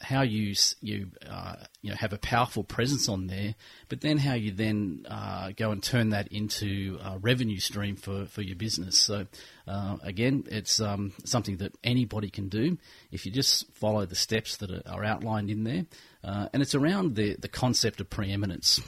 how 0.00 0.22
you 0.22 0.54
you 0.80 1.10
uh, 1.28 1.56
you 1.82 1.90
know 1.90 1.96
have 1.96 2.12
a 2.12 2.18
powerful 2.18 2.64
presence 2.64 3.08
on 3.08 3.26
there, 3.26 3.54
but 3.88 4.00
then 4.00 4.18
how 4.18 4.34
you 4.34 4.52
then 4.52 5.06
uh, 5.08 5.52
go 5.56 5.70
and 5.70 5.82
turn 5.82 6.10
that 6.10 6.28
into 6.28 6.98
a 7.02 7.18
revenue 7.18 7.58
stream 7.58 7.96
for, 7.96 8.26
for 8.26 8.42
your 8.42 8.56
business. 8.56 8.98
So 8.98 9.26
uh, 9.66 9.96
again, 10.02 10.44
it's 10.50 10.80
um, 10.80 11.12
something 11.24 11.58
that 11.58 11.72
anybody 11.84 12.30
can 12.30 12.48
do 12.48 12.78
if 13.10 13.26
you 13.26 13.32
just 13.32 13.70
follow 13.74 14.06
the 14.06 14.14
steps 14.14 14.56
that 14.58 14.70
are, 14.86 15.04
outlined 15.04 15.50
in 15.50 15.64
there, 15.64 15.86
uh, 16.24 16.48
and 16.52 16.62
it's 16.62 16.74
around 16.74 17.14
the 17.16 17.36
the 17.36 17.48
concept 17.48 18.00
of 18.00 18.10
preeminence. 18.10 18.80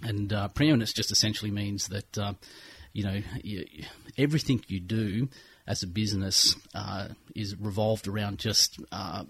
And 0.00 0.32
uh, 0.32 0.48
preeminence 0.48 0.92
just 0.92 1.10
essentially 1.10 1.50
means 1.50 1.88
that 1.88 2.18
uh, 2.18 2.34
you 2.92 3.04
know 3.04 3.20
you, 3.42 3.64
everything 4.16 4.62
you 4.68 4.80
do 4.80 5.28
as 5.68 5.82
a 5.82 5.86
business 5.86 6.56
uh, 6.74 7.08
is 7.36 7.54
revolved 7.54 8.08
around 8.08 8.38
just 8.38 8.80
uh, 8.90 9.22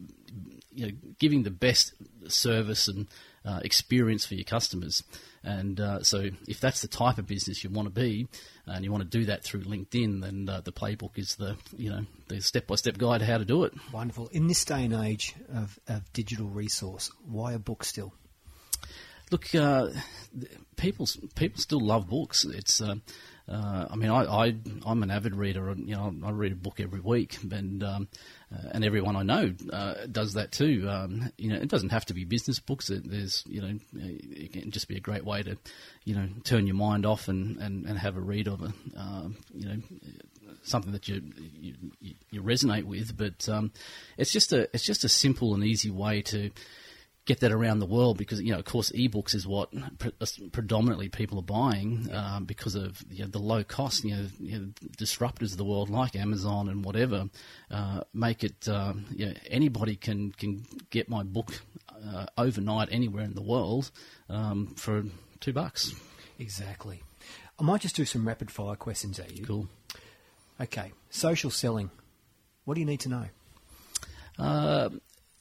you 0.73 0.87
know 0.87 0.93
giving 1.19 1.43
the 1.43 1.51
best 1.51 1.93
service 2.29 2.89
and 2.89 3.09
uh, 3.45 3.61
experience 3.63 4.25
for 4.25 4.35
your 4.35 4.45
customers. 4.45 5.03
And 5.43 5.81
uh, 5.81 6.03
so, 6.03 6.29
if 6.47 6.61
that's 6.61 6.81
the 6.81 6.89
type 6.89 7.19
of 7.19 7.27
business 7.27 7.63
you 7.63 7.71
want 7.71 7.87
to 7.87 8.01
be, 8.01 8.29
and 8.67 8.85
you 8.85 8.93
want 8.93 9.11
to 9.11 9.19
do 9.19 9.25
that 9.27 9.43
through 9.43 9.63
LinkedIn, 9.63 10.21
then 10.21 10.49
uh, 10.49 10.61
the 10.61 10.73
playbook 10.73 11.17
is 11.19 11.37
the 11.37 11.57
you 11.77 11.91
know 11.91 12.05
the 12.29 12.41
step 12.41 12.67
by 12.67 12.77
step 12.77 12.99
guide 12.99 13.19
to 13.19 13.27
how 13.27 13.39
to 13.39 13.45
do 13.45 13.65
it. 13.65 13.73
Wonderful. 13.93 14.29
In 14.29 14.47
this 14.47 14.65
day 14.65 14.85
and 14.85 14.95
age 14.95 15.35
of, 15.53 15.79
of 15.89 16.13
digital 16.13 16.47
resource, 16.47 17.11
why 17.25 17.53
a 17.53 17.59
book 17.59 17.85
still? 17.85 18.13
Look, 19.31 19.55
uh, 19.55 19.89
people 20.77 21.09
people 21.35 21.61
still 21.61 21.81
love 21.81 22.09
books. 22.09 22.45
It's 22.45 22.81
uh, 23.49 23.69
uh, 23.69 23.87
I 23.91 23.97
mean, 23.97 24.11
I, 24.11 24.25
I 24.25 24.47
am 24.87 25.03
an 25.03 25.11
avid 25.11 25.35
reader. 25.35 25.75
You 25.77 25.97
know, 25.97 26.15
I 26.25 26.31
read 26.31 26.53
a 26.53 26.57
book 26.57 26.81
every 26.81 27.01
week, 27.01 27.39
and 27.51 27.83
um, 27.83 28.09
uh, 28.53 28.69
and 28.73 28.85
everyone 28.85 29.17
I 29.17 29.23
know 29.23 29.55
uh, 29.73 29.95
does 30.11 30.35
that 30.35 30.53
too. 30.53 30.87
Um, 30.89 31.33
you 31.39 31.51
know, 31.51 31.57
it 31.57 31.69
doesn't 31.69 31.91
have 31.91 32.07
to 32.07 32.15
be 32.15 32.25
business 32.25 32.59
books. 32.59 32.91
It, 32.91 33.09
there's 33.09 33.45
you 33.47 33.61
know, 33.61 33.79
it 33.95 34.53
can 34.53 34.71
just 34.71 34.89
be 34.89 34.97
a 34.97 35.01
great 35.01 35.25
way 35.25 35.43
to, 35.43 35.57
you 36.05 36.15
know, 36.15 36.29
turn 36.45 36.67
your 36.67 36.77
mind 36.77 37.07
off 37.07 37.29
and, 37.29 37.57
and, 37.59 37.87
and 37.87 37.99
have 37.99 38.17
a 38.17 38.21
read 38.21 38.49
of 38.49 38.63
a, 38.63 38.73
um, 38.97 39.37
you 39.55 39.69
know, 39.69 39.77
something 40.63 40.93
that 40.93 41.09
you 41.09 41.23
you, 42.01 42.15
you 42.31 42.43
resonate 42.43 42.85
with. 42.85 43.17
But 43.17 43.49
um, 43.49 43.73
it's 44.17 44.33
just 44.33 44.53
a 44.53 44.69
it's 44.75 44.85
just 44.85 45.05
a 45.05 45.09
simple 45.09 45.55
and 45.55 45.65
easy 45.65 45.91
way 45.91 46.23
to 46.23 46.51
get 47.29 47.41
that 47.41 47.53
around 47.53 47.79
the 47.79 47.87
world 47.87 48.17
because 48.17 48.41
you 48.41 48.53
know, 48.53 48.59
of 48.59 48.65
course, 48.65 48.91
ebooks 48.93 49.35
is 49.35 49.47
what 49.47 49.71
pre- 49.99 50.13
predominantly 50.51 51.11
people 51.11 51.39
are 51.39 51.43
buying 51.43 52.09
um, 52.11 52.47
because 52.47 52.75
of 52.75 53.05
you 53.11 53.23
know, 53.23 53.29
the 53.29 53.39
low 53.39 53.63
cost. 53.63 54.03
You 54.03 54.17
know, 54.17 54.27
you 54.41 54.59
know, 54.59 54.67
disruptors 54.97 55.53
of 55.53 55.59
the 55.59 55.65
world 55.65 55.91
like 55.91 56.17
Amazon 56.17 56.71
and 56.71 56.83
whatever 56.83 57.29
uh, 57.71 58.01
make 58.15 58.43
it. 58.43 58.67
Um, 58.67 59.05
you 59.15 59.27
know, 59.27 59.35
anybody 59.51 59.95
can 59.95 60.33
can 60.33 60.65
get 60.89 61.11
my 61.11 61.23
book 61.23 61.61
uh, 62.03 62.27
overnight 62.39 62.89
anywhere 62.91 63.25
in 63.25 63.35
the 63.35 63.43
world 63.43 63.91
um, 64.31 64.75
for 64.77 65.05
two 65.39 65.53
bucks. 65.53 65.95
Exactly. 66.39 67.03
I 67.61 67.63
might 67.63 67.83
just 67.83 67.95
do 67.95 68.07
some 68.07 68.27
rapid 68.27 68.51
fire 68.51 68.77
questions 68.77 69.19
at 69.19 69.37
you. 69.37 69.45
Cool. 69.45 69.69
Okay, 70.61 70.93
social 71.11 71.51
selling. 71.51 71.91
What 72.65 72.75
do 72.75 72.81
you 72.81 72.87
need 72.87 73.01
to 73.01 73.11
know? 73.11 73.27
Uh, 74.39 74.89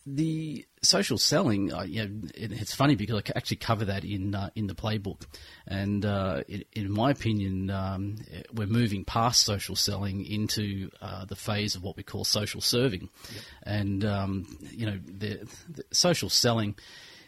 the 0.09 0.65
social 0.81 1.17
selling, 1.17 1.73
uh, 1.73 1.83
you 1.83 2.07
know, 2.07 2.29
it, 2.33 2.53
it's 2.53 2.73
funny 2.73 2.95
because 2.95 3.17
I 3.17 3.31
actually 3.35 3.57
cover 3.57 3.85
that 3.85 4.05
in 4.05 4.33
uh, 4.33 4.49
in 4.55 4.67
the 4.67 4.73
playbook, 4.73 5.25
and 5.67 6.05
uh, 6.05 6.43
it, 6.47 6.65
in 6.71 6.89
my 6.89 7.11
opinion, 7.11 7.69
um, 7.69 8.15
we're 8.53 8.67
moving 8.67 9.03
past 9.03 9.43
social 9.43 9.75
selling 9.75 10.25
into 10.25 10.89
uh, 11.01 11.25
the 11.25 11.35
phase 11.35 11.75
of 11.75 11.83
what 11.83 11.97
we 11.97 12.03
call 12.03 12.23
social 12.23 12.61
serving, 12.61 13.09
yep. 13.33 13.43
and 13.63 14.05
um, 14.05 14.57
you 14.71 14.85
know, 14.85 14.97
the, 15.05 15.45
the 15.69 15.83
social 15.91 16.29
selling 16.29 16.75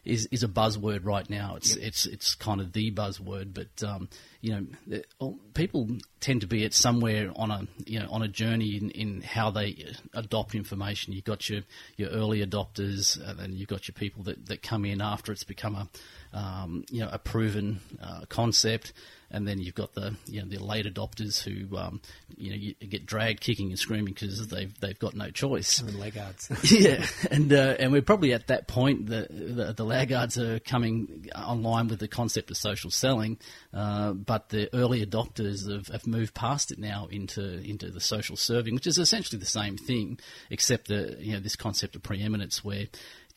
is 0.06 0.28
is 0.32 0.44
a 0.44 0.48
buzzword 0.48 1.06
right 1.06 1.30
now. 1.30 1.56
It's 1.56 1.76
yep. 1.76 1.88
it's 1.88 2.06
it's 2.06 2.36
kind 2.36 2.62
of 2.62 2.74
the 2.74 2.92
buzzword, 2.92 3.54
but 3.54 3.84
um, 3.88 4.10
you 4.42 4.68
know, 4.90 5.38
people 5.54 5.88
tend 6.20 6.42
to 6.42 6.48
be 6.48 6.66
at 6.66 6.74
somewhere 6.74 7.32
on 7.36 7.52
a 7.52 7.68
you 7.86 8.00
know 8.00 8.08
on 8.10 8.22
a 8.22 8.28
journey 8.28 8.78
in, 8.78 8.92
in 8.92 9.22
how 9.22 9.52
they 9.52 9.86
adopt 10.14 10.56
information. 10.56 11.14
You've 11.14 11.26
got 11.26 11.50
your 11.50 11.62
your 11.98 12.10
early 12.10 12.46
adopters, 12.46 13.20
and 13.22 13.40
then 13.40 13.54
you've 13.54 13.70
got 13.70 13.88
your 13.88 13.94
people 13.94 14.24
that, 14.24 14.48
that 14.48 14.62
come 14.62 14.86
in 14.86 15.02
after 15.02 15.32
it's 15.32 15.44
become 15.44 15.76
a 15.76 16.38
um, 16.38 16.86
you 16.90 17.02
know 17.02 17.10
a 17.12 17.20
proven 17.20 17.82
uh, 18.02 18.22
concept 18.30 18.94
and 19.32 19.48
then 19.48 19.60
you've 19.60 19.76
got 19.76 19.94
the 19.94 20.16
you 20.28 20.42
know 20.42 20.48
the 20.48 20.64
late 20.64 20.86
adopters 20.86 21.42
who 21.42 21.76
um, 21.78 22.02
you 22.38 22.50
know 22.50 22.56
you 22.56 22.74
get 22.88 23.06
dragged 23.06 23.42
kicking 23.42 23.70
and 23.70 23.80
screaming 23.80 24.14
because 24.14 24.48
they've 24.48 24.78
they've 24.80 24.98
got 25.00 25.14
no 25.14 25.30
choice. 25.30 25.80
And 25.80 26.00
laggards. 26.00 26.52
yeah, 26.72 27.06
and 27.32 27.52
uh, 27.54 27.76
and 27.80 27.92
we're 27.92 28.02
probably 28.02 28.34
at 28.34 28.48
that 28.48 28.68
point. 28.68 29.08
The, 29.08 29.28
the, 29.30 29.74
the 29.74 29.86
laggards 29.86 30.38
are 30.38 30.60
coming 30.60 31.30
online 31.36 31.88
with 31.88 32.00
the 32.00 32.08
concept 32.08 32.52
of 32.52 32.58
social 32.58 32.92
selling, 32.92 33.38
uh, 33.74 34.14
but 34.14 34.50
the 34.50 34.74
early 34.74 35.06
adopters 35.06 35.72
have, 35.72 35.88
have 35.88 36.08
moved 36.08 36.34
past 36.34 36.72
it 36.72 36.80
now 36.80 37.08
into 37.12 37.60
into 37.62 37.92
the 37.92 38.02
social 38.02 38.36
serving, 38.36 38.76
which 38.76 38.88
is 38.88 38.98
essentially 38.98 39.40
the 39.40 39.46
same 39.46 39.78
thing, 39.78 40.20
except 40.50 40.88
the 40.88 41.18
you 41.20 41.34
know 41.34 41.40
this 41.40 41.56
concept 41.56 41.96
of 41.96 42.04
preeminence 42.04 42.64
where 42.64 42.86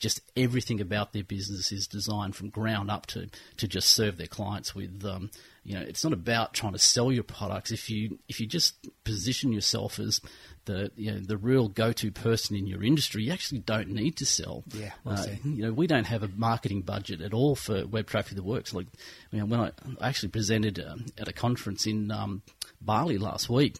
just 0.02 0.20
everything 0.36 0.80
about 0.80 1.12
their 1.12 1.22
business 1.22 1.70
is 1.70 1.86
designed 1.86 2.34
from 2.34 2.50
ground 2.50 2.90
up 2.90 3.06
to, 3.06 3.28
to 3.56 3.68
just 3.68 3.88
serve 3.88 4.16
their 4.16 4.26
clients 4.26 4.74
with 4.74 5.04
um, 5.04 5.30
you 5.64 5.74
know 5.74 5.82
it's 5.82 6.02
not 6.02 6.12
about 6.12 6.54
trying 6.54 6.72
to 6.72 6.78
sell 6.78 7.12
your 7.12 7.22
products. 7.22 7.70
If 7.70 7.88
you 7.90 8.18
if 8.28 8.40
you 8.40 8.46
just 8.46 8.88
position 9.04 9.52
yourself 9.52 9.98
as 9.98 10.20
the 10.64 10.90
you 10.96 11.12
know 11.12 11.18
the 11.18 11.36
real 11.36 11.68
go-to 11.68 12.10
person 12.10 12.56
in 12.56 12.66
your 12.66 12.84
industry 12.84 13.24
you 13.24 13.32
actually 13.32 13.60
don't 13.60 13.88
need 13.88 14.16
to 14.16 14.26
sell. 14.26 14.64
Yeah 14.72 14.92
well 15.04 15.18
uh, 15.18 15.26
you 15.44 15.62
know 15.62 15.72
we 15.72 15.86
don't 15.86 16.06
have 16.06 16.22
a 16.22 16.28
marketing 16.28 16.82
budget 16.82 17.20
at 17.20 17.32
all 17.32 17.54
for 17.54 17.86
web 17.86 18.06
traffic 18.06 18.36
that 18.36 18.44
works. 18.44 18.74
Like 18.74 18.86
you 19.30 19.40
know, 19.40 19.46
when 19.46 19.60
I 19.60 20.08
actually 20.08 20.30
presented 20.30 20.78
um, 20.78 21.06
at 21.18 21.28
a 21.28 21.32
conference 21.32 21.86
in 21.86 22.10
um, 22.10 22.42
Bali 22.80 23.18
last 23.18 23.48
week 23.48 23.76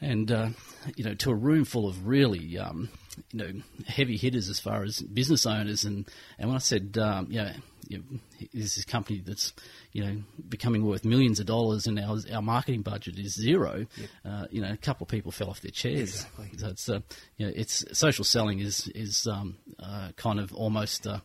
and 0.00 0.30
uh, 0.30 0.48
you 0.96 1.04
know 1.04 1.14
to 1.14 1.30
a 1.30 1.34
room 1.34 1.64
full 1.64 1.88
of 1.88 2.06
really 2.06 2.58
um, 2.58 2.88
you 3.32 3.38
know 3.38 3.62
heavy 3.86 4.16
hitters 4.16 4.48
as 4.48 4.60
far 4.60 4.82
as 4.82 5.00
business 5.00 5.46
owners 5.46 5.84
and 5.84 6.06
and 6.38 6.48
when 6.48 6.56
I 6.56 6.60
said 6.60 6.98
um, 6.98 7.28
you 7.30 7.42
know 7.42 7.52
you 7.88 7.98
know, 7.98 8.04
is 8.52 8.74
this 8.76 8.84
company 8.84 9.22
that's 9.24 9.52
you 9.92 10.04
know 10.04 10.22
becoming 10.48 10.84
worth 10.84 11.04
millions 11.04 11.40
of 11.40 11.46
dollars, 11.46 11.86
and 11.86 11.98
our 11.98 12.18
our 12.32 12.42
marketing 12.42 12.82
budget 12.82 13.18
is 13.18 13.34
zero. 13.34 13.86
Uh, 14.24 14.46
you 14.50 14.60
know, 14.60 14.70
a 14.70 14.76
couple 14.76 15.04
of 15.04 15.08
people 15.08 15.32
fell 15.32 15.50
off 15.50 15.60
their 15.60 15.70
chairs. 15.70 16.26
Exactly. 16.26 16.50
So 16.58 16.68
it's 16.68 16.88
uh, 16.88 17.00
you 17.36 17.46
know, 17.46 17.52
it's 17.54 17.84
social 17.98 18.24
selling 18.24 18.60
is 18.60 18.88
is 18.94 19.26
um, 19.26 19.56
uh, 19.78 20.10
kind 20.16 20.40
of 20.40 20.52
almost 20.54 21.06
uh, 21.06 21.20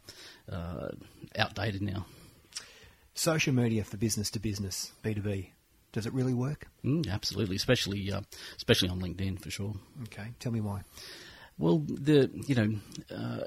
uh, 0.51 0.89
outdated 1.37 1.81
now. 1.81 2.05
Social 3.13 3.53
media 3.53 3.83
for 3.83 3.97
business 3.97 4.31
to 4.31 4.39
business, 4.39 4.93
B2B. 5.03 5.49
Does 5.91 6.05
it 6.05 6.13
really 6.13 6.33
work? 6.33 6.67
Mm, 6.85 7.11
absolutely, 7.11 7.57
especially 7.57 8.11
uh, 8.11 8.21
especially 8.55 8.89
on 8.89 9.01
LinkedIn 9.01 9.41
for 9.41 9.51
sure. 9.51 9.73
Okay, 10.03 10.29
tell 10.39 10.51
me 10.51 10.61
why. 10.61 10.81
Well, 11.61 11.85
the 11.87 12.31
you 12.47 12.55
know, 12.55 13.15
uh, 13.15 13.41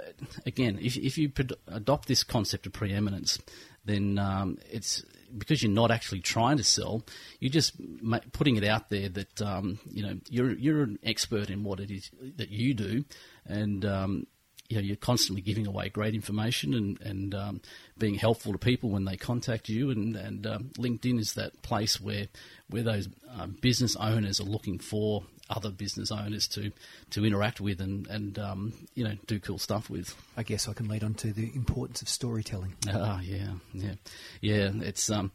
again, 0.47 0.79
if 0.81 0.97
if 0.97 1.19
you 1.19 1.33
adopt 1.67 2.07
this 2.07 2.23
concept 2.23 2.65
of 2.65 2.73
preeminence, 2.73 3.41
then 3.85 4.21
um, 4.21 4.59
it's 4.71 5.05
because 5.37 5.65
you're 5.65 5.73
not 5.73 5.91
actually 5.91 6.21
trying 6.21 6.59
to 6.59 6.63
sell. 6.63 7.05
You're 7.41 7.51
just 7.51 7.73
ma- 7.81 8.21
putting 8.31 8.55
it 8.55 8.63
out 8.63 8.89
there 8.89 9.09
that 9.09 9.43
um, 9.43 9.81
you 9.91 10.05
know 10.05 10.21
you're 10.31 10.53
you're 10.53 10.85
an 10.85 11.01
expert 11.03 11.51
in 11.51 11.65
what 11.65 11.81
it 11.81 11.91
is 11.91 12.13
that 12.37 12.51
you 12.51 12.73
do, 12.73 13.05
and 13.47 13.85
um, 13.85 14.27
you 14.69 14.77
know 14.77 14.83
you're 14.83 14.97
constantly 14.97 15.43
giving 15.43 15.67
away 15.67 15.89
great 15.89 16.15
information 16.15 16.75
and 16.75 17.01
and 17.01 17.35
um, 17.35 17.61
being 17.99 18.15
helpful 18.15 18.53
to 18.53 18.59
people 18.59 18.91
when 18.91 19.05
they 19.05 19.17
contact 19.17 19.69
you. 19.69 19.91
And 19.91 20.17
and 20.17 20.47
um, 20.47 20.71
LinkedIn 20.79 21.19
is 21.19 21.35
that 21.35 21.63
place 21.63 22.01
where 22.01 22.29
where 22.69 22.83
those 22.83 23.09
uh, 23.37 23.47
business 23.47 23.97
owners 23.97 24.41
are 24.41 24.45
looking 24.45 24.79
for 24.79 25.25
other 25.51 25.71
business 25.71 26.11
owners 26.11 26.49
to 26.49 26.73
to 27.11 27.25
interact 27.25 27.61
with 27.61 27.81
and 27.81 28.07
and 28.07 28.39
um, 28.39 28.73
you 28.95 29.05
know 29.05 29.17
do 29.27 29.39
cool 29.39 29.59
stuff 29.59 29.91
with. 29.91 30.15
I 30.37 30.43
guess 30.43 30.69
I 30.69 30.73
can 30.73 30.89
lead 30.89 31.05
on 31.05 31.15
to 31.15 31.33
the 31.33 31.55
importance 31.55 32.03
of 32.03 32.09
storytelling. 32.09 32.75
Ah, 32.89 33.21
yeah, 33.21 33.53
yeah, 33.73 33.95
yeah. 34.41 34.71
It's 34.81 35.11
um, 35.11 35.33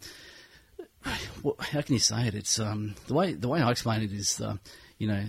how 1.04 1.82
can 1.82 1.94
you 1.94 2.00
say 2.00 2.28
it? 2.28 2.36
It's 2.36 2.60
um, 2.60 2.96
the 3.08 3.14
way 3.14 3.34
the 3.34 3.48
way 3.48 3.62
I 3.62 3.72
explain 3.72 4.02
it 4.02 4.12
is, 4.12 4.42
uh, 4.42 4.58
you 4.98 5.08
know, 5.08 5.24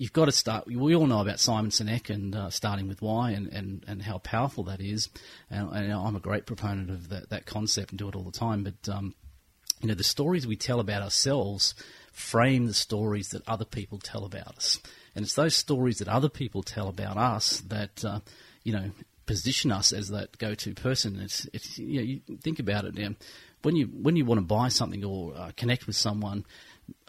you've 0.00 0.14
got 0.14 0.24
to 0.24 0.32
start. 0.32 0.66
We 0.66 0.94
all 0.94 1.06
know 1.06 1.20
about 1.20 1.38
Simon 1.38 1.70
Sinek 1.70 2.08
and 2.08 2.34
uh, 2.34 2.48
starting 2.48 2.88
with 2.88 3.02
why 3.02 3.32
and, 3.32 3.48
and, 3.48 3.84
and 3.86 4.00
how 4.00 4.16
powerful 4.16 4.64
that 4.64 4.80
is. 4.80 5.10
And, 5.50 5.70
and 5.72 5.92
I'm 5.92 6.16
a 6.16 6.20
great 6.20 6.46
proponent 6.46 6.88
of 6.88 7.10
that, 7.10 7.28
that 7.28 7.44
concept 7.44 7.90
and 7.90 7.98
do 7.98 8.08
it 8.08 8.16
all 8.16 8.22
the 8.22 8.32
time. 8.32 8.64
But 8.64 8.88
um, 8.88 9.14
you 9.82 9.88
know, 9.88 9.94
the 9.94 10.02
stories 10.02 10.46
we 10.46 10.56
tell 10.56 10.80
about 10.80 11.02
ourselves 11.02 11.74
frame 12.12 12.64
the 12.64 12.72
stories 12.72 13.28
that 13.28 13.46
other 13.46 13.66
people 13.66 13.98
tell 13.98 14.24
about 14.24 14.56
us, 14.56 14.80
and 15.14 15.22
it's 15.22 15.34
those 15.34 15.54
stories 15.54 15.98
that 15.98 16.08
other 16.08 16.30
people 16.30 16.62
tell 16.62 16.88
about 16.88 17.18
us 17.18 17.60
that 17.68 18.02
uh, 18.02 18.20
you 18.64 18.72
know 18.72 18.90
position 19.26 19.70
us 19.70 19.92
as 19.92 20.08
that 20.08 20.36
go-to 20.38 20.74
person. 20.74 21.20
It's, 21.20 21.46
it's 21.52 21.78
you, 21.78 22.00
know, 22.00 22.04
you 22.04 22.20
think 22.42 22.58
about 22.58 22.84
it 22.84 22.94
now. 22.94 23.14
When 23.62 23.76
you 23.76 23.86
when 23.86 24.16
you 24.16 24.24
want 24.24 24.38
to 24.38 24.46
buy 24.46 24.68
something 24.68 25.04
or 25.04 25.34
uh, 25.36 25.52
connect 25.56 25.86
with 25.86 25.96
someone, 25.96 26.46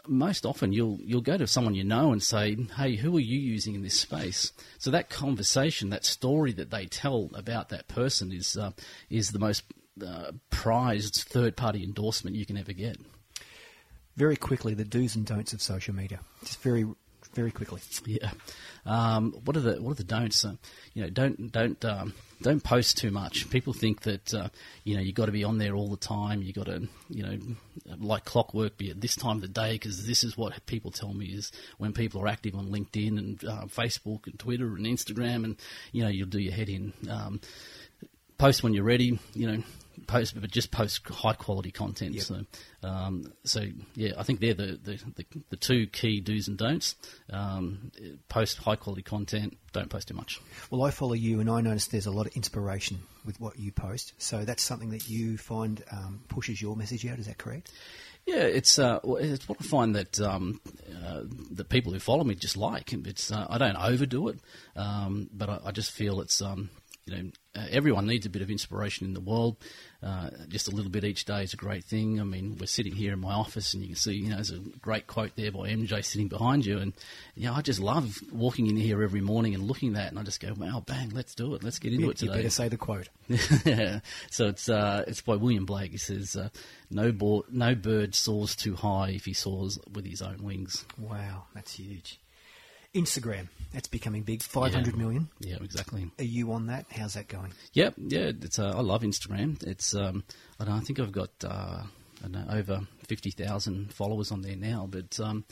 most 0.08 0.44
often 0.46 0.72
you'll 0.72 0.98
you'll 1.02 1.20
go 1.20 1.36
to 1.36 1.46
someone 1.46 1.74
you 1.74 1.84
know 1.84 2.12
and 2.12 2.22
say, 2.22 2.56
"Hey, 2.76 2.96
who 2.96 3.16
are 3.16 3.20
you 3.20 3.38
using 3.38 3.74
in 3.74 3.82
this 3.82 3.98
space?" 3.98 4.52
So 4.78 4.90
that 4.90 5.10
conversation, 5.10 5.90
that 5.90 6.04
story 6.04 6.52
that 6.52 6.70
they 6.70 6.86
tell 6.86 7.30
about 7.34 7.68
that 7.70 7.88
person 7.88 8.32
is 8.32 8.56
uh, 8.56 8.72
is 9.10 9.32
the 9.32 9.38
most 9.38 9.64
uh, 10.04 10.32
prized 10.50 11.24
third 11.28 11.56
party 11.56 11.84
endorsement 11.84 12.36
you 12.36 12.46
can 12.46 12.56
ever 12.56 12.72
get. 12.72 12.98
Very 14.16 14.36
quickly, 14.36 14.74
the 14.74 14.84
do's 14.84 15.16
and 15.16 15.24
don'ts 15.24 15.52
of 15.52 15.62
social 15.62 15.94
media. 15.94 16.20
Just 16.44 16.60
very, 16.60 16.84
very 17.34 17.50
quickly. 17.50 17.80
Yeah. 18.06 18.30
Um, 18.84 19.32
what 19.44 19.56
are 19.56 19.60
the 19.60 19.82
what 19.82 19.92
are 19.92 19.94
the 19.94 20.04
don'ts? 20.04 20.44
Uh, 20.44 20.54
you 20.94 21.02
know, 21.02 21.10
don't 21.10 21.52
don't 21.52 21.84
um, 21.84 22.14
don't 22.42 22.62
post 22.62 22.98
too 22.98 23.10
much. 23.10 23.48
People 23.50 23.72
think 23.72 24.02
that 24.02 24.34
uh, 24.34 24.48
you 24.84 24.96
know 24.96 25.00
you 25.00 25.12
got 25.12 25.26
to 25.26 25.32
be 25.32 25.44
on 25.44 25.58
there 25.58 25.74
all 25.74 25.88
the 25.88 25.96
time. 25.96 26.42
You 26.42 26.52
got 26.52 26.66
to 26.66 26.88
you 27.08 27.22
know 27.22 27.38
like 27.98 28.24
clockwork 28.24 28.76
be 28.76 28.90
at 28.90 29.00
this 29.00 29.16
time 29.16 29.36
of 29.36 29.42
the 29.42 29.48
day 29.48 29.72
because 29.72 30.06
this 30.06 30.24
is 30.24 30.36
what 30.36 30.66
people 30.66 30.90
tell 30.90 31.14
me 31.14 31.26
is 31.26 31.52
when 31.78 31.92
people 31.92 32.20
are 32.22 32.28
active 32.28 32.54
on 32.54 32.68
LinkedIn 32.68 33.18
and 33.18 33.44
uh, 33.44 33.66
Facebook 33.66 34.26
and 34.26 34.38
Twitter 34.38 34.66
and 34.74 34.86
Instagram 34.86 35.44
and 35.44 35.56
you 35.92 36.02
know 36.02 36.08
you'll 36.08 36.28
do 36.28 36.40
your 36.40 36.54
head 36.54 36.68
in. 36.68 36.92
Um, 37.08 37.40
post 38.38 38.64
when 38.64 38.74
you're 38.74 38.84
ready. 38.84 39.18
You 39.34 39.52
know, 39.52 39.62
post, 40.06 40.40
but 40.40 40.50
just 40.50 40.70
post 40.70 41.06
high 41.08 41.34
quality 41.34 41.70
content. 41.70 42.14
Yep. 42.14 42.24
So, 42.24 42.40
um, 42.82 43.32
so 43.44 43.64
yeah, 43.94 44.12
I 44.18 44.22
think 44.22 44.40
they're 44.40 44.54
the, 44.54 44.78
the, 44.82 45.00
the, 45.16 45.24
the 45.50 45.56
two 45.56 45.86
key 45.86 46.20
do's 46.20 46.48
and 46.48 46.58
don'ts. 46.58 46.96
Um, 47.30 47.92
post 48.28 48.58
high 48.58 48.76
quality 48.76 49.02
content. 49.02 49.56
Don't 49.72 49.88
post 49.88 50.08
too 50.08 50.14
much. 50.14 50.40
Well, 50.70 50.82
I 50.82 50.90
follow 50.90 51.14
you, 51.14 51.40
and 51.40 51.50
I 51.50 51.60
notice 51.60 51.86
there's 51.86 52.06
a 52.06 52.10
lot 52.10 52.26
of 52.26 52.36
inspiration 52.36 53.00
with 53.24 53.40
what 53.40 53.58
you 53.58 53.72
post. 53.72 54.12
So 54.18 54.44
that's 54.44 54.62
something 54.62 54.90
that 54.90 55.08
you 55.08 55.38
find 55.38 55.82
um, 55.90 56.22
pushes 56.28 56.60
your 56.60 56.76
message 56.76 57.06
out. 57.06 57.18
Is 57.18 57.26
that 57.26 57.38
correct? 57.38 57.70
Yeah, 58.26 58.42
it's 58.42 58.78
uh, 58.78 59.00
it's 59.02 59.48
what 59.48 59.58
I 59.60 59.64
find 59.64 59.96
that 59.96 60.20
um, 60.20 60.60
uh, 61.04 61.22
the 61.50 61.64
people 61.64 61.92
who 61.92 61.98
follow 61.98 62.22
me 62.22 62.36
just 62.36 62.56
like. 62.56 62.92
It's 62.92 63.32
uh, 63.32 63.46
I 63.50 63.58
don't 63.58 63.76
overdo 63.76 64.28
it, 64.28 64.38
um, 64.76 65.28
but 65.32 65.50
I, 65.50 65.58
I 65.66 65.70
just 65.72 65.90
feel 65.90 66.20
it's 66.20 66.40
um, 66.40 66.70
you 67.06 67.14
know 67.16 67.30
uh, 67.56 67.66
everyone 67.70 68.06
needs 68.06 68.24
a 68.26 68.30
bit 68.30 68.42
of 68.42 68.50
inspiration 68.50 69.06
in 69.06 69.14
the 69.14 69.20
world. 69.20 69.56
Uh, 70.02 70.30
just 70.48 70.66
a 70.66 70.74
little 70.74 70.90
bit 70.90 71.04
each 71.04 71.24
day 71.24 71.44
is 71.44 71.52
a 71.52 71.56
great 71.56 71.84
thing. 71.84 72.20
I 72.20 72.24
mean, 72.24 72.56
we're 72.58 72.66
sitting 72.66 72.94
here 72.94 73.12
in 73.12 73.20
my 73.20 73.32
office, 73.34 73.72
and 73.72 73.82
you 73.82 73.90
can 73.90 73.96
see, 73.96 74.14
you 74.14 74.30
know, 74.30 74.36
there's 74.36 74.50
a 74.50 74.58
great 74.80 75.06
quote 75.06 75.36
there 75.36 75.52
by 75.52 75.68
MJ 75.70 76.04
sitting 76.04 76.28
behind 76.28 76.64
you, 76.66 76.78
and 76.78 76.92
you 77.36 77.46
know, 77.46 77.54
I 77.54 77.60
just 77.62 77.78
love 77.80 78.18
walking 78.32 78.66
in 78.66 78.76
here 78.76 79.02
every 79.02 79.20
morning 79.20 79.54
and 79.54 79.64
looking 79.64 79.90
at 79.90 79.94
that, 79.96 80.08
and 80.10 80.18
I 80.18 80.22
just 80.22 80.40
go, 80.40 80.52
wow, 80.56 80.82
bang, 80.86 81.10
let's 81.10 81.34
do 81.34 81.54
it, 81.54 81.62
let's 81.62 81.78
get 81.78 81.92
into 81.92 82.04
You, 82.06 82.10
it 82.10 82.22
you 82.22 82.30
better 82.30 82.50
say 82.50 82.68
the 82.68 82.76
quote. 82.76 83.08
yeah. 83.64 84.00
So 84.30 84.46
it's 84.48 84.68
uh, 84.68 85.04
it's 85.06 85.20
by 85.20 85.36
William 85.36 85.66
Blake. 85.66 85.92
He 85.92 85.98
says, 85.98 86.34
uh, 86.36 86.48
"No 86.90 87.12
bo- 87.12 87.44
no 87.50 87.74
bird 87.74 88.14
soars 88.14 88.56
too 88.56 88.74
high 88.76 89.10
if 89.10 89.24
he 89.24 89.34
soars 89.34 89.78
with 89.92 90.04
his 90.06 90.22
own 90.22 90.42
wings." 90.42 90.84
Wow, 90.98 91.44
that's 91.54 91.74
huge. 91.74 92.18
Instagram, 92.94 93.48
that's 93.72 93.88
becoming 93.88 94.22
big. 94.22 94.42
Five 94.42 94.74
hundred 94.74 94.94
Yeah. 94.94 95.02
million. 95.02 95.28
Yeah, 95.40 95.56
exactly. 95.62 96.10
Are 96.18 96.24
you 96.24 96.52
on 96.52 96.66
that? 96.66 96.86
How's 96.90 97.14
that 97.14 97.28
going? 97.28 97.52
Yep, 97.72 97.94
yeah. 97.98 98.32
It's 98.42 98.58
uh, 98.58 98.70
I 98.76 98.80
love 98.80 99.02
Instagram. 99.02 99.62
It's 99.66 99.94
um, 99.94 100.24
I 100.60 100.64
don't 100.64 100.74
I 100.74 100.80
think 100.80 101.00
I've 101.00 101.12
got 101.12 101.30
uh, 101.44 101.82
I 101.84 102.28
don't 102.28 102.32
know 102.32 102.46
over 102.50 102.80
fifty 103.08 103.30
thousand 103.30 103.92
followers 103.94 104.30
on 104.30 104.42
there 104.42 104.56
now, 104.56 104.86
but 104.90 105.18
um, 105.20 105.44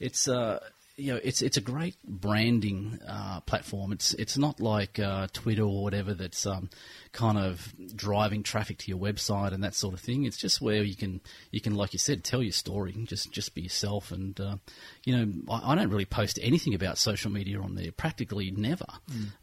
it's 0.00 0.26
uh, 0.28 0.58
you 1.00 1.14
know 1.14 1.20
it's 1.22 1.40
it's 1.42 1.56
a 1.56 1.60
great 1.60 1.96
branding 2.04 2.98
uh, 3.08 3.40
platform. 3.40 3.92
It's 3.92 4.14
it's 4.14 4.36
not 4.36 4.60
like 4.60 4.98
uh, 4.98 5.28
Twitter 5.32 5.62
or 5.62 5.82
whatever 5.82 6.14
that's 6.14 6.46
um, 6.46 6.68
kind 7.12 7.38
of 7.38 7.74
driving 7.96 8.42
traffic 8.42 8.78
to 8.78 8.90
your 8.90 9.00
website 9.00 9.52
and 9.52 9.64
that 9.64 9.74
sort 9.74 9.94
of 9.94 10.00
thing. 10.00 10.24
It's 10.24 10.36
just 10.36 10.60
where 10.60 10.82
you 10.82 10.94
can 10.94 11.20
you 11.50 11.60
can 11.60 11.74
like 11.74 11.92
you 11.92 11.98
said 11.98 12.22
tell 12.22 12.42
your 12.42 12.52
story, 12.52 12.94
just 13.04 13.32
just 13.32 13.54
be 13.54 13.62
yourself. 13.62 14.12
And 14.12 14.38
uh, 14.38 14.56
you 15.04 15.16
know 15.16 15.32
I, 15.50 15.72
I 15.72 15.74
don't 15.74 15.90
really 15.90 16.04
post 16.04 16.38
anything 16.42 16.74
about 16.74 16.98
social 16.98 17.30
media 17.30 17.60
on 17.60 17.74
there, 17.74 17.92
practically 17.92 18.50
never, 18.50 18.86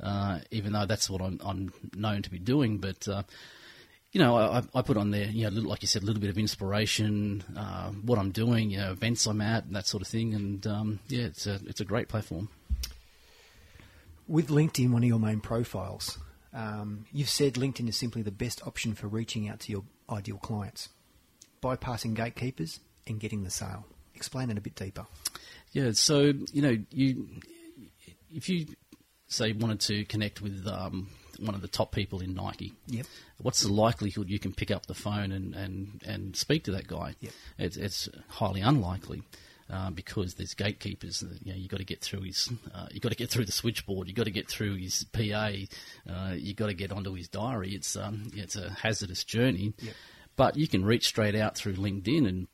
uh, 0.01 0.39
even 0.51 0.73
though 0.73 0.85
that's 0.85 1.09
what 1.09 1.21
I'm, 1.21 1.39
I'm 1.43 1.73
known 1.95 2.21
to 2.21 2.29
be 2.29 2.39
doing. 2.39 2.77
But 2.77 3.07
uh, 3.07 3.23
you 4.11 4.19
know, 4.19 4.37
I, 4.37 4.63
I 4.73 4.81
put 4.81 4.97
on 4.97 5.11
there, 5.11 5.25
you 5.25 5.43
know, 5.43 5.49
little, 5.49 5.69
like 5.69 5.81
you 5.81 5.87
said, 5.87 6.03
a 6.03 6.05
little 6.05 6.21
bit 6.21 6.29
of 6.29 6.37
inspiration, 6.37 7.43
uh, 7.55 7.89
what 7.89 8.17
I'm 8.17 8.31
doing, 8.31 8.71
you 8.71 8.77
know, 8.77 8.91
events 8.91 9.25
I'm 9.25 9.41
at, 9.41 9.65
and 9.65 9.75
that 9.75 9.85
sort 9.85 10.01
of 10.01 10.07
thing. 10.07 10.33
And 10.33 10.65
um, 10.65 10.99
yeah, 11.07 11.25
it's 11.25 11.45
a 11.45 11.59
it's 11.65 11.81
a 11.81 11.85
great 11.85 12.07
platform. 12.07 12.49
With 14.27 14.47
LinkedIn, 14.47 14.91
one 14.91 15.03
of 15.03 15.07
your 15.07 15.19
main 15.19 15.39
profiles, 15.39 16.17
um, 16.53 17.05
you've 17.11 17.29
said 17.29 17.53
LinkedIn 17.53 17.87
is 17.87 17.97
simply 17.97 18.21
the 18.21 18.31
best 18.31 18.65
option 18.65 18.93
for 18.93 19.07
reaching 19.07 19.47
out 19.47 19.61
to 19.61 19.71
your 19.71 19.83
ideal 20.09 20.37
clients, 20.37 20.89
bypassing 21.61 22.13
gatekeepers 22.13 22.79
and 23.05 23.19
getting 23.19 23.43
the 23.43 23.49
sale. 23.49 23.85
Explain 24.15 24.49
it 24.49 24.57
a 24.57 24.61
bit 24.61 24.75
deeper. 24.75 25.05
Yeah, 25.71 25.91
so 25.91 26.33
you 26.51 26.61
know, 26.61 26.77
you 26.91 27.27
if 28.33 28.49
you 28.49 28.67
say 29.27 29.51
wanted 29.51 29.81
to 29.81 30.05
connect 30.05 30.41
with 30.41 30.65
um, 30.67 31.09
one 31.39 31.55
of 31.55 31.61
the 31.61 31.67
top 31.67 31.91
people 31.91 32.19
in 32.21 32.33
Nike, 32.33 32.73
Yep. 32.87 33.05
what's 33.41 33.61
the 33.61 33.71
likelihood 33.71 34.29
you 34.29 34.39
can 34.39 34.53
pick 34.53 34.71
up 34.71 34.85
the 34.85 34.93
phone 34.93 35.31
and, 35.31 35.53
and, 35.55 36.01
and 36.05 36.35
speak 36.35 36.63
to 36.65 36.71
that 36.71 36.87
guy? 36.87 37.15
Yep. 37.19 37.33
It's, 37.59 37.77
it's 37.77 38.09
highly 38.29 38.61
unlikely. 38.61 39.23
Uh, 39.69 39.89
because 39.89 40.35
there's 40.35 40.53
gatekeepers, 40.53 41.25
you 41.43 41.51
know, 41.51 41.57
you 41.59 41.67
got 41.67 41.75
to 41.75 41.83
get 41.83 41.99
through 42.01 42.21
his, 42.21 42.49
uh, 42.73 42.87
you 42.89 43.01
got 43.01 43.09
to 43.09 43.17
get 43.17 43.29
through 43.29 43.43
the 43.43 43.51
switchboard, 43.51 44.07
You've 44.07 44.15
got 44.15 44.23
to 44.23 44.31
get 44.31 44.47
through 44.47 44.75
his 44.77 45.03
PA, 45.11 45.49
uh, 46.09 46.31
you 46.37 46.53
got 46.53 46.67
to 46.67 46.73
get 46.73 46.93
onto 46.93 47.13
his 47.15 47.27
diary. 47.27 47.71
It's 47.75 47.97
um, 47.97 48.31
it's 48.33 48.55
a 48.55 48.69
hazardous 48.71 49.25
journey, 49.25 49.73
Yep. 49.81 49.93
but 50.37 50.55
you 50.55 50.69
can 50.69 50.85
reach 50.85 51.05
straight 51.07 51.35
out 51.35 51.57
through 51.57 51.73
LinkedIn 51.73 52.25
and 52.25 52.47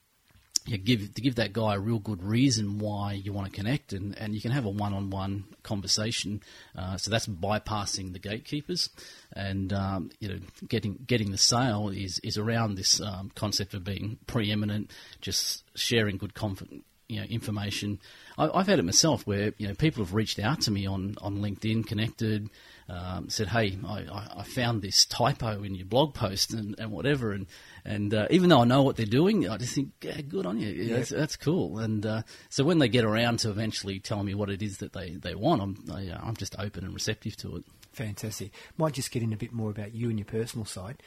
you 0.65 0.77
give 0.77 1.13
to 1.13 1.21
give 1.21 1.35
that 1.35 1.53
guy 1.53 1.75
a 1.75 1.79
real 1.79 1.99
good 1.99 2.23
reason 2.23 2.79
why 2.79 3.13
you 3.13 3.33
want 3.33 3.51
to 3.51 3.55
connect, 3.55 3.93
and, 3.93 4.17
and 4.17 4.33
you 4.33 4.41
can 4.41 4.51
have 4.51 4.65
a 4.65 4.69
one-on-one 4.69 5.45
conversation. 5.63 6.41
Uh, 6.77 6.97
so 6.97 7.11
that's 7.11 7.27
bypassing 7.27 8.13
the 8.13 8.19
gatekeepers, 8.19 8.89
and 9.33 9.73
um, 9.73 10.11
you 10.19 10.29
know, 10.29 10.39
getting 10.67 10.99
getting 11.05 11.31
the 11.31 11.37
sale 11.37 11.89
is 11.89 12.19
is 12.19 12.37
around 12.37 12.75
this 12.75 13.01
um, 13.01 13.31
concept 13.35 13.73
of 13.73 13.83
being 13.83 14.17
preeminent, 14.25 14.89
just 15.21 15.63
sharing 15.75 16.17
good 16.17 16.33
conf- 16.33 16.63
you 17.07 17.19
know 17.19 17.25
information. 17.25 17.99
I, 18.37 18.49
I've 18.49 18.67
had 18.67 18.79
it 18.79 18.83
myself 18.83 19.25
where 19.27 19.53
you 19.57 19.67
know 19.67 19.73
people 19.73 20.03
have 20.03 20.13
reached 20.13 20.39
out 20.39 20.61
to 20.61 20.71
me 20.71 20.85
on 20.85 21.15
on 21.21 21.39
LinkedIn, 21.39 21.85
connected, 21.85 22.49
um, 22.89 23.29
said, 23.29 23.47
"Hey, 23.47 23.77
I, 23.85 23.99
I, 23.99 24.27
I 24.37 24.43
found 24.43 24.81
this 24.81 25.05
typo 25.05 25.63
in 25.63 25.75
your 25.75 25.85
blog 25.85 26.13
post 26.13 26.53
and, 26.53 26.75
and 26.79 26.91
whatever," 26.91 27.31
and 27.31 27.47
and 27.85 28.13
uh, 28.13 28.27
even 28.29 28.49
though 28.49 28.61
I 28.61 28.65
know 28.65 28.83
what 28.83 28.95
they're 28.95 29.05
doing, 29.05 29.47
I 29.49 29.57
just 29.57 29.75
think, 29.75 29.91
yeah, 30.01 30.21
"Good 30.21 30.45
on 30.45 30.59
you, 30.59 30.69
yeah, 30.69 30.97
that's, 30.97 31.09
that's 31.09 31.35
cool." 31.35 31.79
And 31.79 32.05
uh, 32.05 32.23
so 32.49 32.63
when 32.63 32.79
they 32.79 32.87
get 32.87 33.05
around 33.05 33.39
to 33.39 33.49
eventually 33.49 33.99
telling 33.99 34.25
me 34.25 34.33
what 34.33 34.49
it 34.49 34.61
is 34.61 34.77
that 34.77 34.93
they, 34.93 35.11
they 35.11 35.35
want, 35.35 35.61
I'm 35.61 35.77
I, 35.91 36.09
uh, 36.09 36.19
I'm 36.23 36.35
just 36.35 36.55
open 36.59 36.83
and 36.83 36.93
receptive 36.93 37.35
to 37.37 37.57
it. 37.57 37.63
Fantastic. 37.93 38.51
Might 38.77 38.93
just 38.93 39.11
get 39.11 39.23
in 39.23 39.33
a 39.33 39.37
bit 39.37 39.53
more 39.53 39.69
about 39.69 39.93
you 39.93 40.09
and 40.09 40.17
your 40.17 40.25
personal 40.25 40.65
side. 40.65 41.01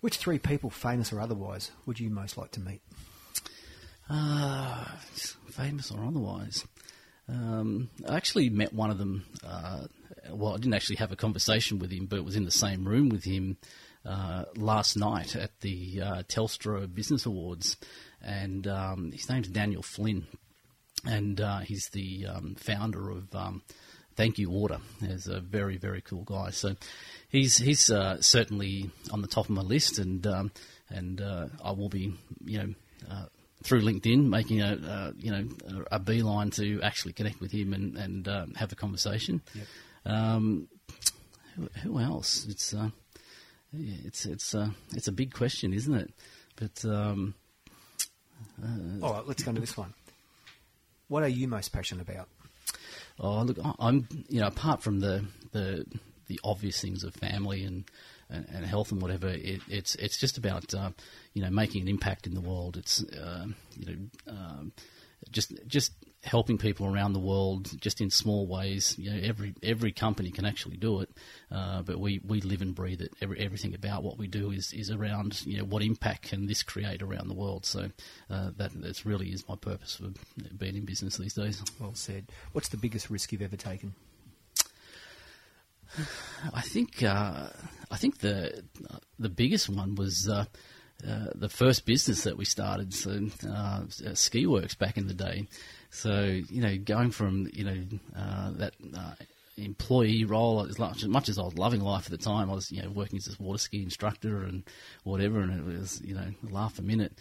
Which 0.00 0.16
three 0.16 0.38
people, 0.38 0.68
famous 0.68 1.12
or 1.12 1.20
otherwise, 1.20 1.70
would 1.86 2.00
you 2.00 2.10
most 2.10 2.36
like 2.36 2.50
to 2.52 2.60
meet? 2.60 2.82
Uh, 4.08 4.84
famous 5.50 5.90
or 5.90 6.04
otherwise. 6.04 6.64
Um, 7.28 7.90
I 8.08 8.16
actually 8.16 8.50
met 8.50 8.72
one 8.72 8.90
of 8.90 8.98
them. 8.98 9.24
Uh, 9.44 9.86
well, 10.30 10.54
I 10.54 10.56
didn't 10.56 10.74
actually 10.74 10.96
have 10.96 11.12
a 11.12 11.16
conversation 11.16 11.78
with 11.78 11.90
him, 11.90 12.06
but 12.06 12.24
was 12.24 12.36
in 12.36 12.44
the 12.44 12.50
same 12.50 12.86
room 12.86 13.08
with 13.08 13.24
him 13.24 13.56
uh, 14.04 14.44
last 14.56 14.96
night 14.96 15.36
at 15.36 15.60
the 15.60 16.00
uh, 16.00 16.22
Telstra 16.24 16.92
Business 16.92 17.26
Awards, 17.26 17.76
and 18.20 18.66
um, 18.66 19.12
his 19.12 19.28
name's 19.28 19.48
Daniel 19.48 19.82
Flynn, 19.82 20.26
and 21.04 21.40
uh, 21.40 21.58
he's 21.60 21.88
the 21.92 22.26
um, 22.26 22.54
founder 22.56 23.10
of. 23.10 23.34
Um, 23.34 23.62
Thank 24.14 24.36
You 24.36 24.50
Water. 24.50 24.76
He's 25.00 25.26
a 25.26 25.40
very, 25.40 25.78
very 25.78 26.02
cool 26.02 26.22
guy. 26.24 26.50
So 26.50 26.76
he's 27.30 27.56
he's 27.56 27.90
uh, 27.90 28.20
certainly 28.20 28.90
on 29.10 29.22
the 29.22 29.26
top 29.26 29.46
of 29.46 29.50
my 29.52 29.62
list, 29.62 29.98
and 29.98 30.26
um, 30.26 30.52
and 30.90 31.18
uh, 31.18 31.46
I 31.64 31.72
will 31.72 31.88
be, 31.88 32.14
you 32.44 32.58
know, 32.58 32.74
through 33.62 33.82
LinkedIn 33.82 34.28
making 34.28 34.60
a 34.60 34.72
uh, 34.74 35.12
you 35.16 35.30
know 35.30 35.84
a, 35.90 35.98
beeline 35.98 36.50
to 36.50 36.80
actually 36.82 37.12
connect 37.12 37.40
with 37.40 37.52
him 37.52 37.72
and 37.72 37.96
and 37.96 38.28
uh, 38.28 38.46
have 38.56 38.72
a 38.72 38.76
conversation. 38.76 39.40
Yep. 39.54 39.66
Um, 40.04 40.68
who, 41.56 41.68
who 41.82 41.98
else? 41.98 42.46
It's 42.48 42.74
uh, 42.74 42.90
yeah, 43.72 43.96
it's 44.04 44.26
it's 44.26 44.54
uh, 44.54 44.70
it's 44.94 45.08
a 45.08 45.12
big 45.12 45.32
question, 45.32 45.72
isn't 45.72 45.94
it? 45.94 46.10
But 46.56 46.84
um, 46.84 47.34
All 49.02 49.12
right, 49.12 49.26
let's 49.26 49.42
go 49.42 49.52
to 49.52 49.60
this 49.60 49.76
one. 49.76 49.94
What 51.08 51.22
are 51.22 51.28
you 51.28 51.48
most 51.48 51.72
passionate 51.72 52.08
about? 52.08 52.28
Oh, 53.18 53.42
look, 53.42 53.58
I'm 53.78 54.08
you 54.28 54.40
know 54.40 54.46
apart 54.46 54.82
from 54.82 55.00
the 55.00 55.24
the 55.52 55.84
the 56.26 56.40
obvious 56.44 56.80
things 56.80 57.04
of 57.04 57.14
family 57.14 57.64
and 57.64 57.84
and, 58.30 58.46
and 58.52 58.64
health 58.64 58.92
and 58.92 59.00
whatever, 59.02 59.28
it, 59.28 59.60
it's 59.68 59.94
it's 59.96 60.18
just 60.18 60.38
about 60.38 60.74
uh, 60.74 60.90
you 61.34 61.42
know 61.42 61.50
making 61.50 61.82
an 61.82 61.88
impact 61.88 62.26
in 62.26 62.34
the 62.34 62.40
world. 62.40 62.76
It's 62.76 63.02
uh, 63.04 63.46
you 63.76 63.86
know 63.86 64.32
um, 64.32 64.72
just 65.30 65.52
just 65.66 65.92
helping 66.24 66.56
people 66.56 66.86
around 66.86 67.12
the 67.12 67.18
world 67.18 67.80
just 67.80 68.00
in 68.00 68.10
small 68.10 68.46
ways. 68.46 68.94
You 68.98 69.10
know, 69.10 69.20
every 69.22 69.54
every 69.62 69.92
company 69.92 70.30
can 70.30 70.44
actually 70.44 70.76
do 70.76 71.00
it, 71.00 71.10
uh, 71.50 71.82
but 71.82 71.98
we, 71.98 72.20
we 72.26 72.40
live 72.40 72.62
and 72.62 72.74
breathe 72.74 73.00
it. 73.00 73.12
Every, 73.20 73.38
everything 73.40 73.74
about 73.74 74.02
what 74.02 74.18
we 74.18 74.28
do 74.28 74.50
is, 74.50 74.72
is 74.72 74.90
around 74.90 75.44
you 75.46 75.58
know 75.58 75.64
what 75.64 75.82
impact 75.82 76.28
can 76.28 76.46
this 76.46 76.62
create 76.62 77.02
around 77.02 77.28
the 77.28 77.34
world. 77.34 77.66
So 77.66 77.90
uh, 78.30 78.50
that 78.56 78.70
that's 78.74 79.04
really 79.04 79.28
is 79.30 79.48
my 79.48 79.56
purpose 79.56 79.96
for 79.96 80.10
being 80.56 80.76
in 80.76 80.84
business 80.84 81.16
these 81.16 81.34
days. 81.34 81.62
Well 81.80 81.94
said. 81.94 82.26
What's 82.52 82.68
the 82.68 82.76
biggest 82.76 83.10
risk 83.10 83.32
you've 83.32 83.42
ever 83.42 83.56
taken? 83.56 83.94
I 86.52 86.60
think 86.62 87.02
uh, 87.02 87.48
I 87.90 87.96
think 87.96 88.18
the 88.18 88.64
the 89.18 89.28
biggest 89.28 89.68
one 89.68 89.94
was 89.94 90.28
uh, 90.28 90.44
uh, 91.06 91.26
the 91.34 91.48
first 91.48 91.84
business 91.84 92.24
that 92.24 92.36
we 92.36 92.44
started, 92.44 92.94
so 92.94 93.28
uh, 93.48 93.82
Ski 94.14 94.46
Works 94.46 94.74
back 94.74 94.96
in 94.96 95.06
the 95.08 95.14
day. 95.14 95.48
So 95.90 96.22
you 96.48 96.62
know, 96.62 96.76
going 96.78 97.10
from 97.10 97.48
you 97.52 97.64
know 97.64 97.84
uh, 98.16 98.50
that 98.52 98.74
uh, 98.96 99.14
employee 99.56 100.24
role 100.24 100.66
as 100.66 100.78
much, 100.78 101.02
as 101.02 101.08
much 101.08 101.28
as 101.28 101.38
I 101.38 101.42
was 101.42 101.58
loving 101.58 101.80
life 101.80 102.06
at 102.06 102.12
the 102.12 102.24
time, 102.24 102.50
I 102.50 102.54
was 102.54 102.70
you 102.70 102.82
know 102.82 102.90
working 102.90 103.18
as 103.18 103.28
a 103.28 103.42
water 103.42 103.58
ski 103.58 103.82
instructor 103.82 104.42
and 104.42 104.64
whatever, 105.04 105.40
and 105.40 105.52
it 105.52 105.64
was 105.64 106.00
you 106.02 106.14
know 106.14 106.28
laugh 106.50 106.78
a 106.78 106.82
minute. 106.82 107.18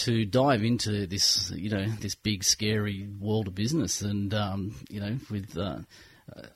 To 0.00 0.26
dive 0.26 0.62
into 0.62 1.06
this, 1.06 1.50
you 1.52 1.70
know, 1.70 1.86
this 1.86 2.14
big 2.14 2.44
scary 2.44 3.08
world 3.18 3.48
of 3.48 3.54
business, 3.54 4.02
and 4.02 4.32
um, 4.34 4.74
you 4.90 5.00
know, 5.00 5.16
with 5.30 5.56
uh, 5.56 5.78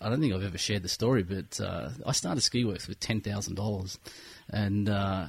I 0.01 0.09
don't 0.09 0.21
think 0.21 0.35
I've 0.35 0.43
ever 0.43 0.59
shared 0.59 0.83
the 0.83 0.89
story, 0.89 1.23
but 1.23 1.61
uh, 1.61 1.91
I 2.05 2.13
started 2.13 2.41
Ski 2.41 2.65
Works 2.65 2.89
with 2.89 2.99
ten 2.99 3.21
thousand 3.21 3.55
dollars, 3.55 3.99
and 4.49 4.89
uh, 4.89 5.27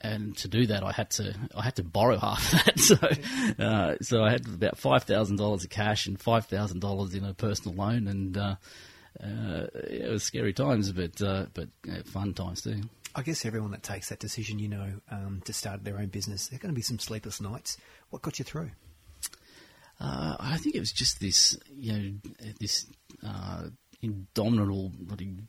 and 0.00 0.36
to 0.38 0.48
do 0.48 0.66
that, 0.66 0.84
I 0.84 0.92
had 0.92 1.10
to 1.12 1.34
I 1.56 1.62
had 1.62 1.76
to 1.76 1.84
borrow 1.84 2.18
half 2.18 2.50
that. 2.52 2.78
So 2.80 2.96
uh, 3.62 3.96
so 4.00 4.22
I 4.22 4.30
had 4.30 4.46
about 4.46 4.78
five 4.78 5.04
thousand 5.04 5.36
dollars 5.36 5.64
of 5.64 5.70
cash 5.70 6.06
and 6.06 6.20
five 6.20 6.46
thousand 6.46 6.80
dollars 6.80 7.14
in 7.14 7.24
a 7.24 7.34
personal 7.34 7.76
loan, 7.76 8.06
and 8.06 8.36
uh, 8.36 8.54
uh, 9.22 9.66
it 9.74 10.08
was 10.10 10.22
scary 10.22 10.52
times, 10.52 10.92
but 10.92 11.20
uh, 11.20 11.46
but 11.52 11.68
uh, 11.90 12.02
fun 12.04 12.34
times 12.34 12.62
too. 12.62 12.80
I 13.14 13.22
guess 13.22 13.44
everyone 13.44 13.72
that 13.72 13.82
takes 13.82 14.08
that 14.10 14.20
decision, 14.20 14.60
you 14.60 14.68
know, 14.68 14.92
um, 15.10 15.42
to 15.44 15.52
start 15.52 15.82
their 15.82 15.98
own 15.98 16.06
business, 16.06 16.46
there 16.46 16.56
are 16.56 16.60
going 16.60 16.72
to 16.72 16.78
be 16.78 16.82
some 16.82 17.00
sleepless 17.00 17.40
nights. 17.40 17.76
What 18.10 18.22
got 18.22 18.38
you 18.38 18.44
through? 18.44 18.70
Uh, 20.00 20.36
I 20.40 20.56
think 20.56 20.74
it 20.74 20.80
was 20.80 20.92
just 20.92 21.20
this, 21.20 21.58
you 21.76 21.92
know, 21.92 22.12
this 22.58 22.86
uh, 23.26 23.64
indomitable 24.02 24.90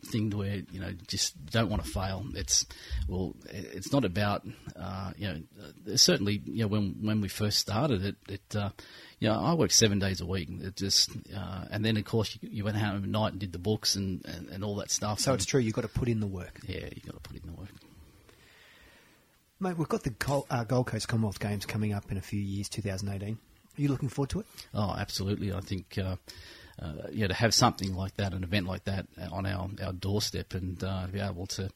thing 0.07 0.29
to 0.29 0.37
where 0.37 0.61
you 0.73 0.79
know 0.81 0.91
just 1.07 1.45
don't 1.45 1.69
want 1.69 1.83
to 1.85 1.89
fail. 1.89 2.25
It's 2.35 2.65
well, 3.07 3.33
it's 3.49 3.93
not 3.93 4.03
about 4.03 4.45
uh, 4.75 5.11
you 5.17 5.27
know. 5.27 5.39
uh, 5.93 5.95
Certainly, 5.95 6.41
you 6.45 6.63
know, 6.63 6.67
when 6.67 6.97
when 7.01 7.21
we 7.21 7.29
first 7.29 7.59
started 7.59 8.03
it, 8.03 8.15
it 8.27 8.55
uh, 8.55 8.71
you 9.19 9.29
know, 9.29 9.39
I 9.39 9.53
worked 9.53 9.71
seven 9.73 9.99
days 9.99 10.19
a 10.19 10.25
week. 10.25 10.49
It 10.49 10.75
just 10.75 11.11
uh, 11.33 11.65
and 11.71 11.85
then 11.85 11.95
of 11.95 12.03
course 12.03 12.37
you, 12.41 12.49
you 12.51 12.63
went 12.65 12.75
home 12.75 13.03
at 13.03 13.09
night 13.09 13.31
and 13.31 13.39
did 13.39 13.53
the 13.53 13.59
books 13.59 13.95
and, 13.95 14.21
and, 14.25 14.49
and 14.49 14.63
all 14.65 14.75
that 14.77 14.91
stuff. 14.91 15.19
So 15.19 15.31
And, 15.31 15.39
it's 15.39 15.45
true, 15.45 15.61
you've 15.61 15.75
got 15.75 15.83
to 15.83 15.87
put 15.87 16.09
in 16.09 16.19
the 16.19 16.27
work. 16.27 16.59
yeah, 16.67 16.89
you've 16.93 17.05
got 17.05 17.23
to 17.23 17.29
put 17.29 17.41
in 17.41 17.47
the 17.49 17.53
work. 17.57 17.69
Mate, 19.61 19.77
we've 19.77 19.87
got 19.87 20.03
the 20.03 20.43
uh, 20.49 20.63
Gold 20.63 20.87
Coast 20.87 21.07
Commonwealth 21.07 21.39
Games 21.39 21.65
coming 21.67 21.93
up 21.93 22.11
in 22.11 22.17
a 22.17 22.21
few 22.21 22.39
years, 22.41 22.67
2018. 22.67 23.37
Are 23.77 23.81
you 23.81 23.87
looking 23.87 24.09
forward 24.09 24.29
to 24.31 24.39
it? 24.41 24.45
Oh, 24.73 24.95
absolutely. 24.97 25.53
I 25.53 25.61
think 25.61 25.97
uh, 25.97 26.15
uh, 26.81 26.93
yeah, 27.11 27.27
to 27.27 27.33
have 27.33 27.53
something 27.53 27.93
like 27.93 28.15
that, 28.17 28.33
an 28.33 28.43
event 28.43 28.65
like 28.67 28.85
that 28.85 29.05
on 29.31 29.45
our, 29.45 29.69
our 29.83 29.93
doorstep, 29.93 30.53
and 30.53 30.83
uh, 30.83 31.07
be 31.11 31.19
able 31.19 31.45
to 31.45 31.69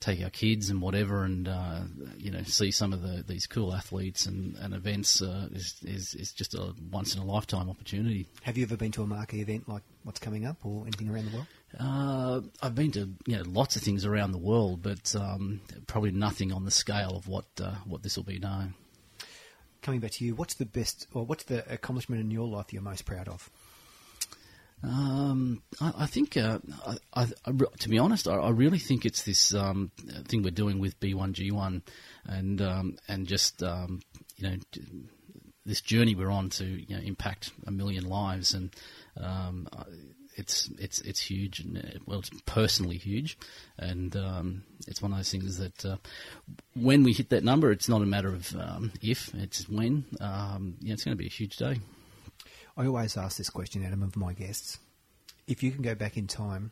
take 0.00 0.22
our 0.22 0.30
kids 0.30 0.70
and 0.70 0.80
whatever, 0.80 1.24
and 1.24 1.48
uh, 1.48 1.80
you 2.16 2.30
know, 2.30 2.42
see 2.42 2.70
some 2.70 2.92
of 2.92 3.02
the 3.02 3.22
these 3.26 3.46
cool 3.46 3.72
athletes 3.72 4.26
and, 4.26 4.56
and 4.56 4.74
events 4.74 5.22
uh, 5.22 5.48
is, 5.52 5.76
is 5.84 6.14
is 6.14 6.32
just 6.32 6.54
a 6.54 6.74
once 6.90 7.14
in 7.14 7.20
a 7.20 7.24
lifetime 7.24 7.70
opportunity. 7.70 8.26
Have 8.42 8.56
you 8.56 8.64
ever 8.64 8.76
been 8.76 8.92
to 8.92 9.02
a 9.02 9.06
marquee 9.06 9.40
event 9.40 9.68
like 9.68 9.82
what's 10.02 10.20
coming 10.20 10.44
up 10.44 10.56
or 10.64 10.82
anything 10.82 11.08
around 11.08 11.30
the 11.30 11.36
world? 11.36 11.46
Uh, 11.78 12.40
I've 12.62 12.74
been 12.74 12.92
to 12.92 13.10
you 13.26 13.36
know 13.36 13.42
lots 13.46 13.76
of 13.76 13.82
things 13.82 14.04
around 14.04 14.32
the 14.32 14.38
world, 14.38 14.82
but 14.82 15.14
um, 15.14 15.60
probably 15.86 16.10
nothing 16.10 16.52
on 16.52 16.64
the 16.64 16.70
scale 16.70 17.16
of 17.16 17.28
what 17.28 17.46
uh, 17.62 17.74
what 17.86 18.02
this 18.02 18.16
will 18.16 18.24
be 18.24 18.38
now. 18.38 18.68
Coming 19.88 20.00
back 20.00 20.10
to 20.10 20.24
you, 20.26 20.34
what's 20.34 20.52
the 20.52 20.66
best 20.66 21.06
or 21.14 21.24
what's 21.24 21.44
the 21.44 21.64
accomplishment 21.72 22.20
in 22.20 22.30
your 22.30 22.46
life 22.46 22.74
you're 22.74 22.82
most 22.82 23.06
proud 23.06 23.26
of? 23.26 23.48
Um, 24.82 25.62
I, 25.80 25.92
I 26.00 26.06
think, 26.06 26.36
uh, 26.36 26.58
I, 27.14 27.26
I, 27.46 27.52
to 27.78 27.88
be 27.88 27.98
honest, 27.98 28.28
I, 28.28 28.34
I 28.34 28.50
really 28.50 28.80
think 28.80 29.06
it's 29.06 29.22
this 29.22 29.54
um, 29.54 29.90
thing 30.26 30.42
we're 30.42 30.50
doing 30.50 30.78
with 30.78 31.00
B1G1, 31.00 31.80
and 32.26 32.60
um, 32.60 32.98
and 33.08 33.26
just 33.26 33.62
um, 33.62 34.02
you 34.36 34.50
know 34.50 34.56
this 35.64 35.80
journey 35.80 36.14
we're 36.14 36.30
on 36.30 36.50
to 36.50 36.66
you 36.66 36.94
know, 36.94 37.02
impact 37.02 37.52
a 37.66 37.70
million 37.70 38.06
lives, 38.06 38.52
and 38.52 38.76
um, 39.16 39.70
I- 39.72 39.84
it's 40.38 40.70
it's 40.78 41.00
it's 41.00 41.20
huge, 41.20 41.60
and 41.60 41.78
uh, 41.78 41.98
well, 42.06 42.20
it's 42.20 42.30
personally 42.46 42.96
huge, 42.96 43.38
and 43.78 44.14
um, 44.16 44.62
it's 44.86 45.02
one 45.02 45.12
of 45.12 45.18
those 45.18 45.30
things 45.30 45.58
that 45.58 45.84
uh, 45.84 45.96
when 46.74 47.02
we 47.02 47.12
hit 47.12 47.30
that 47.30 47.44
number, 47.44 47.70
it's 47.70 47.88
not 47.88 48.02
a 48.02 48.06
matter 48.06 48.28
of 48.28 48.54
um, 48.56 48.92
if, 49.02 49.34
it's 49.34 49.68
when. 49.68 50.04
Um, 50.20 50.76
yeah, 50.80 50.94
it's 50.94 51.04
going 51.04 51.16
to 51.16 51.18
be 51.18 51.26
a 51.26 51.30
huge 51.30 51.56
day. 51.56 51.80
I 52.76 52.86
always 52.86 53.16
ask 53.16 53.36
this 53.36 53.50
question, 53.50 53.84
Adam, 53.84 54.02
of 54.02 54.16
my 54.16 54.32
guests. 54.32 54.78
If 55.46 55.62
you 55.62 55.72
can 55.72 55.82
go 55.82 55.94
back 55.94 56.16
in 56.16 56.26
time 56.26 56.70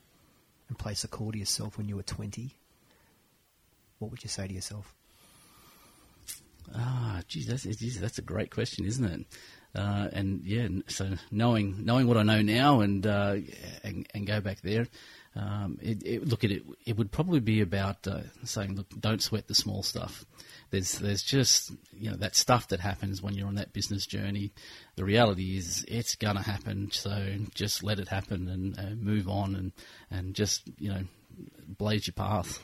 and 0.69 0.79
place 0.79 1.03
a 1.03 1.09
call 1.09 1.33
to 1.33 1.39
yourself 1.39 1.79
when 1.79 1.89
you 1.89 1.97
were 1.97 2.03
20, 2.03 2.55
what 3.99 4.11
would 4.11 4.23
you 4.23 4.29
say 4.29 4.47
to 4.47 4.55
yourself? 4.55 4.95
Ah, 6.75 7.23
geez, 7.29 7.47
that's 7.47 7.63
geez, 7.65 8.01
that's 8.01 8.19
a 8.19 8.23
great 8.23 8.51
question, 8.51 8.85
isn't 8.85 9.05
it? 9.05 9.27
Uh, 9.75 10.09
and 10.13 10.43
yeah, 10.45 10.69
so 10.87 11.11
knowing 11.31 11.85
knowing 11.85 12.07
what 12.07 12.17
I 12.17 12.23
know 12.23 12.41
now, 12.41 12.81
and 12.81 13.07
uh, 13.07 13.37
and, 13.85 14.07
and 14.15 14.27
go 14.27 14.41
back 14.41 14.61
there, 14.63 14.87
um, 15.35 15.79
it, 15.83 16.03
it, 16.07 16.27
look 16.27 16.45
at 16.45 16.51
it. 16.51 16.63
It 16.87 16.97
would 16.97 17.13
probably 17.13 17.41
be 17.41 17.61
about 17.61 18.07
uh, 18.07 18.21
saying, 18.45 18.77
look, 18.77 18.87
don't 18.99 19.23
sweat 19.23 19.49
the 19.49 19.55
small 19.55 19.83
stuff. 19.83 20.25
There's 20.71 20.99
there's 20.99 21.23
just 21.23 21.73
you 21.93 22.11
know 22.11 22.17
that 22.17 22.35
stuff 22.35 22.69
that 22.69 22.81
happens 22.81 23.23
when 23.23 23.35
you're 23.35 23.47
on 23.47 23.57
that 23.57 23.73
business 23.73 24.07
journey. 24.07 24.53
The 24.97 25.05
reality 25.05 25.59
is 25.59 25.85
it's 25.87 26.15
gonna 26.15 26.43
happen. 26.43 26.91
So 26.91 27.37
just 27.55 27.83
let 27.83 27.99
it 27.99 28.09
happen 28.09 28.49
and 28.49 28.79
uh, 28.79 28.95
move 28.95 29.29
on, 29.29 29.55
and 29.55 29.73
and 30.11 30.35
just 30.35 30.63
you 30.79 30.89
know 30.89 31.03
blaze 31.67 32.07
your 32.07 32.15
path. 32.15 32.61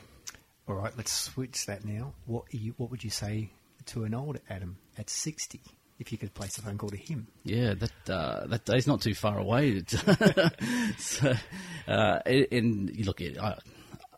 All 0.69 0.77
right, 0.77 0.93
let's 0.97 1.12
switch 1.12 1.67
that 1.67 1.85
now. 1.85 2.15
What 2.27 2.45
you, 2.53 2.75
what 2.77 2.91
would 2.91 3.05
you 3.05 3.11
say 3.11 3.51
to 3.87 4.05
an 4.05 4.15
old 4.15 4.38
Adam 4.49 4.77
at 4.97 5.11
60? 5.11 5.61
If 5.98 6.12
you 6.12 6.18
could 6.18 6.35
place 6.35 6.59
a 6.59 6.62
phone 6.62 6.78
call 6.78 6.90
to 6.90 6.96
him. 6.96 7.26
Yeah, 7.44 7.74
that 7.74 8.11
uh, 8.11 8.46
that 8.46 8.64
day's 8.64 8.87
not 8.87 9.00
too 9.00 9.14
far 9.14 9.38
away. 9.38 9.83
so, 10.98 11.33
uh, 11.87 12.18
and 12.26 12.96
look, 13.05 13.20
I, 13.20 13.57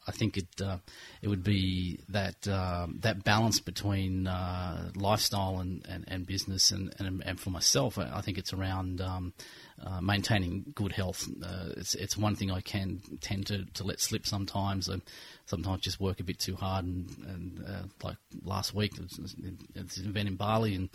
I 0.06 0.12
think 0.12 0.36
it 0.36 0.60
uh, 0.60 0.78
it 1.22 1.28
would 1.28 1.42
be 1.42 1.98
that 2.10 2.46
um, 2.46 2.98
that 3.00 3.24
balance 3.24 3.60
between 3.60 4.26
uh, 4.26 4.90
lifestyle 4.94 5.60
and, 5.60 5.84
and, 5.88 6.04
and 6.08 6.26
business, 6.26 6.70
and, 6.70 6.94
and, 6.98 7.22
and 7.24 7.40
for 7.40 7.50
myself, 7.50 7.98
I, 7.98 8.20
think 8.20 8.36
it's 8.36 8.52
around 8.52 9.00
um, 9.00 9.32
uh, 9.82 10.00
maintaining 10.00 10.66
good 10.74 10.92
health. 10.92 11.26
Uh, 11.42 11.70
it's 11.76 11.94
it's 11.94 12.16
one 12.16 12.36
thing 12.36 12.50
I 12.50 12.60
can 12.60 13.00
tend 13.20 13.46
to, 13.46 13.64
to 13.64 13.84
let 13.84 14.00
slip 14.00 14.26
sometimes. 14.26 14.90
I 14.90 14.96
sometimes 15.46 15.80
just 15.80 16.00
work 16.00 16.20
a 16.20 16.24
bit 16.24 16.38
too 16.38 16.56
hard, 16.56 16.84
and, 16.84 17.08
and 17.26 17.64
uh, 17.66 17.82
like 18.02 18.16
last 18.42 18.74
week, 18.74 18.92
it 18.94 19.02
was, 19.02 19.34
it's 19.74 19.96
an 19.96 20.08
event 20.08 20.28
in 20.28 20.36
Bali, 20.36 20.74
and 20.74 20.90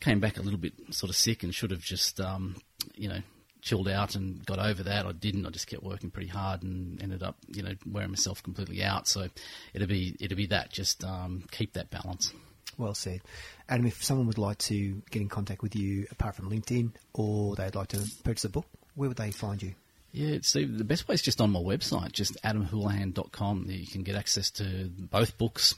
came 0.00 0.18
back 0.18 0.38
a 0.38 0.42
little 0.42 0.58
bit 0.58 0.72
sort 0.90 1.10
of 1.10 1.16
sick, 1.16 1.44
and 1.44 1.54
should 1.54 1.70
have 1.70 1.82
just 1.82 2.20
um, 2.20 2.56
you 2.94 3.08
know 3.08 3.20
chilled 3.68 3.88
out 3.88 4.14
and 4.14 4.44
got 4.46 4.58
over 4.58 4.82
that. 4.84 5.04
I 5.04 5.12
didn't. 5.12 5.44
I 5.46 5.50
just 5.50 5.66
kept 5.66 5.82
working 5.82 6.10
pretty 6.10 6.28
hard 6.28 6.62
and 6.62 7.02
ended 7.02 7.22
up, 7.22 7.36
you 7.48 7.62
know, 7.62 7.74
wearing 7.86 8.10
myself 8.10 8.42
completely 8.42 8.82
out. 8.82 9.06
So 9.06 9.28
it'll 9.74 9.86
be 9.86 10.16
it'll 10.20 10.36
be 10.36 10.46
that. 10.46 10.72
Just 10.72 11.04
um, 11.04 11.44
keep 11.50 11.74
that 11.74 11.90
balance. 11.90 12.32
Well 12.78 12.94
said, 12.94 13.20
Adam. 13.68 13.86
If 13.86 14.02
someone 14.02 14.26
would 14.26 14.38
like 14.38 14.58
to 14.58 15.02
get 15.10 15.20
in 15.20 15.28
contact 15.28 15.62
with 15.62 15.76
you, 15.76 16.06
apart 16.10 16.34
from 16.34 16.50
LinkedIn, 16.50 16.92
or 17.12 17.56
they'd 17.56 17.74
like 17.74 17.88
to 17.88 18.00
purchase 18.24 18.44
a 18.44 18.48
book, 18.48 18.66
where 18.94 19.08
would 19.08 19.18
they 19.18 19.32
find 19.32 19.62
you? 19.62 19.74
Yeah, 20.12 20.38
Steve, 20.40 20.78
the 20.78 20.84
best 20.84 21.06
way 21.06 21.14
is 21.14 21.22
just 21.22 21.40
on 21.40 21.50
my 21.50 21.60
website, 21.60 22.12
just 22.12 22.42
adamhoulahan.com. 22.42 23.66
You 23.68 23.86
can 23.86 24.02
get 24.02 24.16
access 24.16 24.50
to 24.52 24.90
both 24.96 25.36
books. 25.36 25.74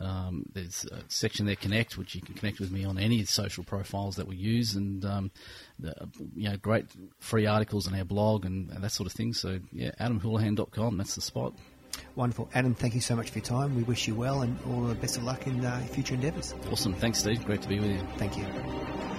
Um, 0.00 0.46
there's 0.54 0.86
a 0.86 1.00
section 1.08 1.44
there, 1.44 1.54
Connect, 1.54 1.98
which 1.98 2.14
you 2.14 2.22
can 2.22 2.34
connect 2.34 2.60
with 2.60 2.70
me 2.70 2.84
on 2.84 2.98
any 2.98 3.24
social 3.24 3.62
profiles 3.62 4.16
that 4.16 4.26
we 4.26 4.36
use, 4.36 4.74
and 4.74 5.04
um, 5.04 5.30
the, 5.78 5.94
you 6.34 6.48
know, 6.48 6.56
great 6.56 6.86
free 7.18 7.46
articles 7.46 7.86
on 7.86 7.94
our 7.94 8.04
blog 8.04 8.46
and, 8.46 8.70
and 8.70 8.82
that 8.82 8.90
sort 8.90 9.06
of 9.06 9.12
thing. 9.12 9.34
So, 9.34 9.60
yeah, 9.70 9.90
adamhoulahan.com, 10.00 10.96
that's 10.96 11.14
the 11.14 11.20
spot. 11.20 11.52
Wonderful. 12.16 12.48
Adam, 12.54 12.74
thank 12.74 12.94
you 12.94 13.00
so 13.00 13.14
much 13.14 13.30
for 13.30 13.38
your 13.38 13.44
time. 13.44 13.76
We 13.76 13.82
wish 13.82 14.08
you 14.08 14.14
well 14.14 14.42
and 14.42 14.58
all 14.66 14.82
the 14.82 14.94
best 14.94 15.16
of 15.16 15.24
luck 15.24 15.46
in 15.46 15.64
uh, 15.64 15.78
future 15.90 16.14
endeavours. 16.14 16.54
Awesome. 16.72 16.94
Thanks, 16.94 17.20
Steve. 17.20 17.44
Great 17.44 17.62
to 17.62 17.68
be 17.68 17.78
with 17.78 17.90
you. 17.90 18.00
Thank 18.16 18.36
you. 18.36 19.13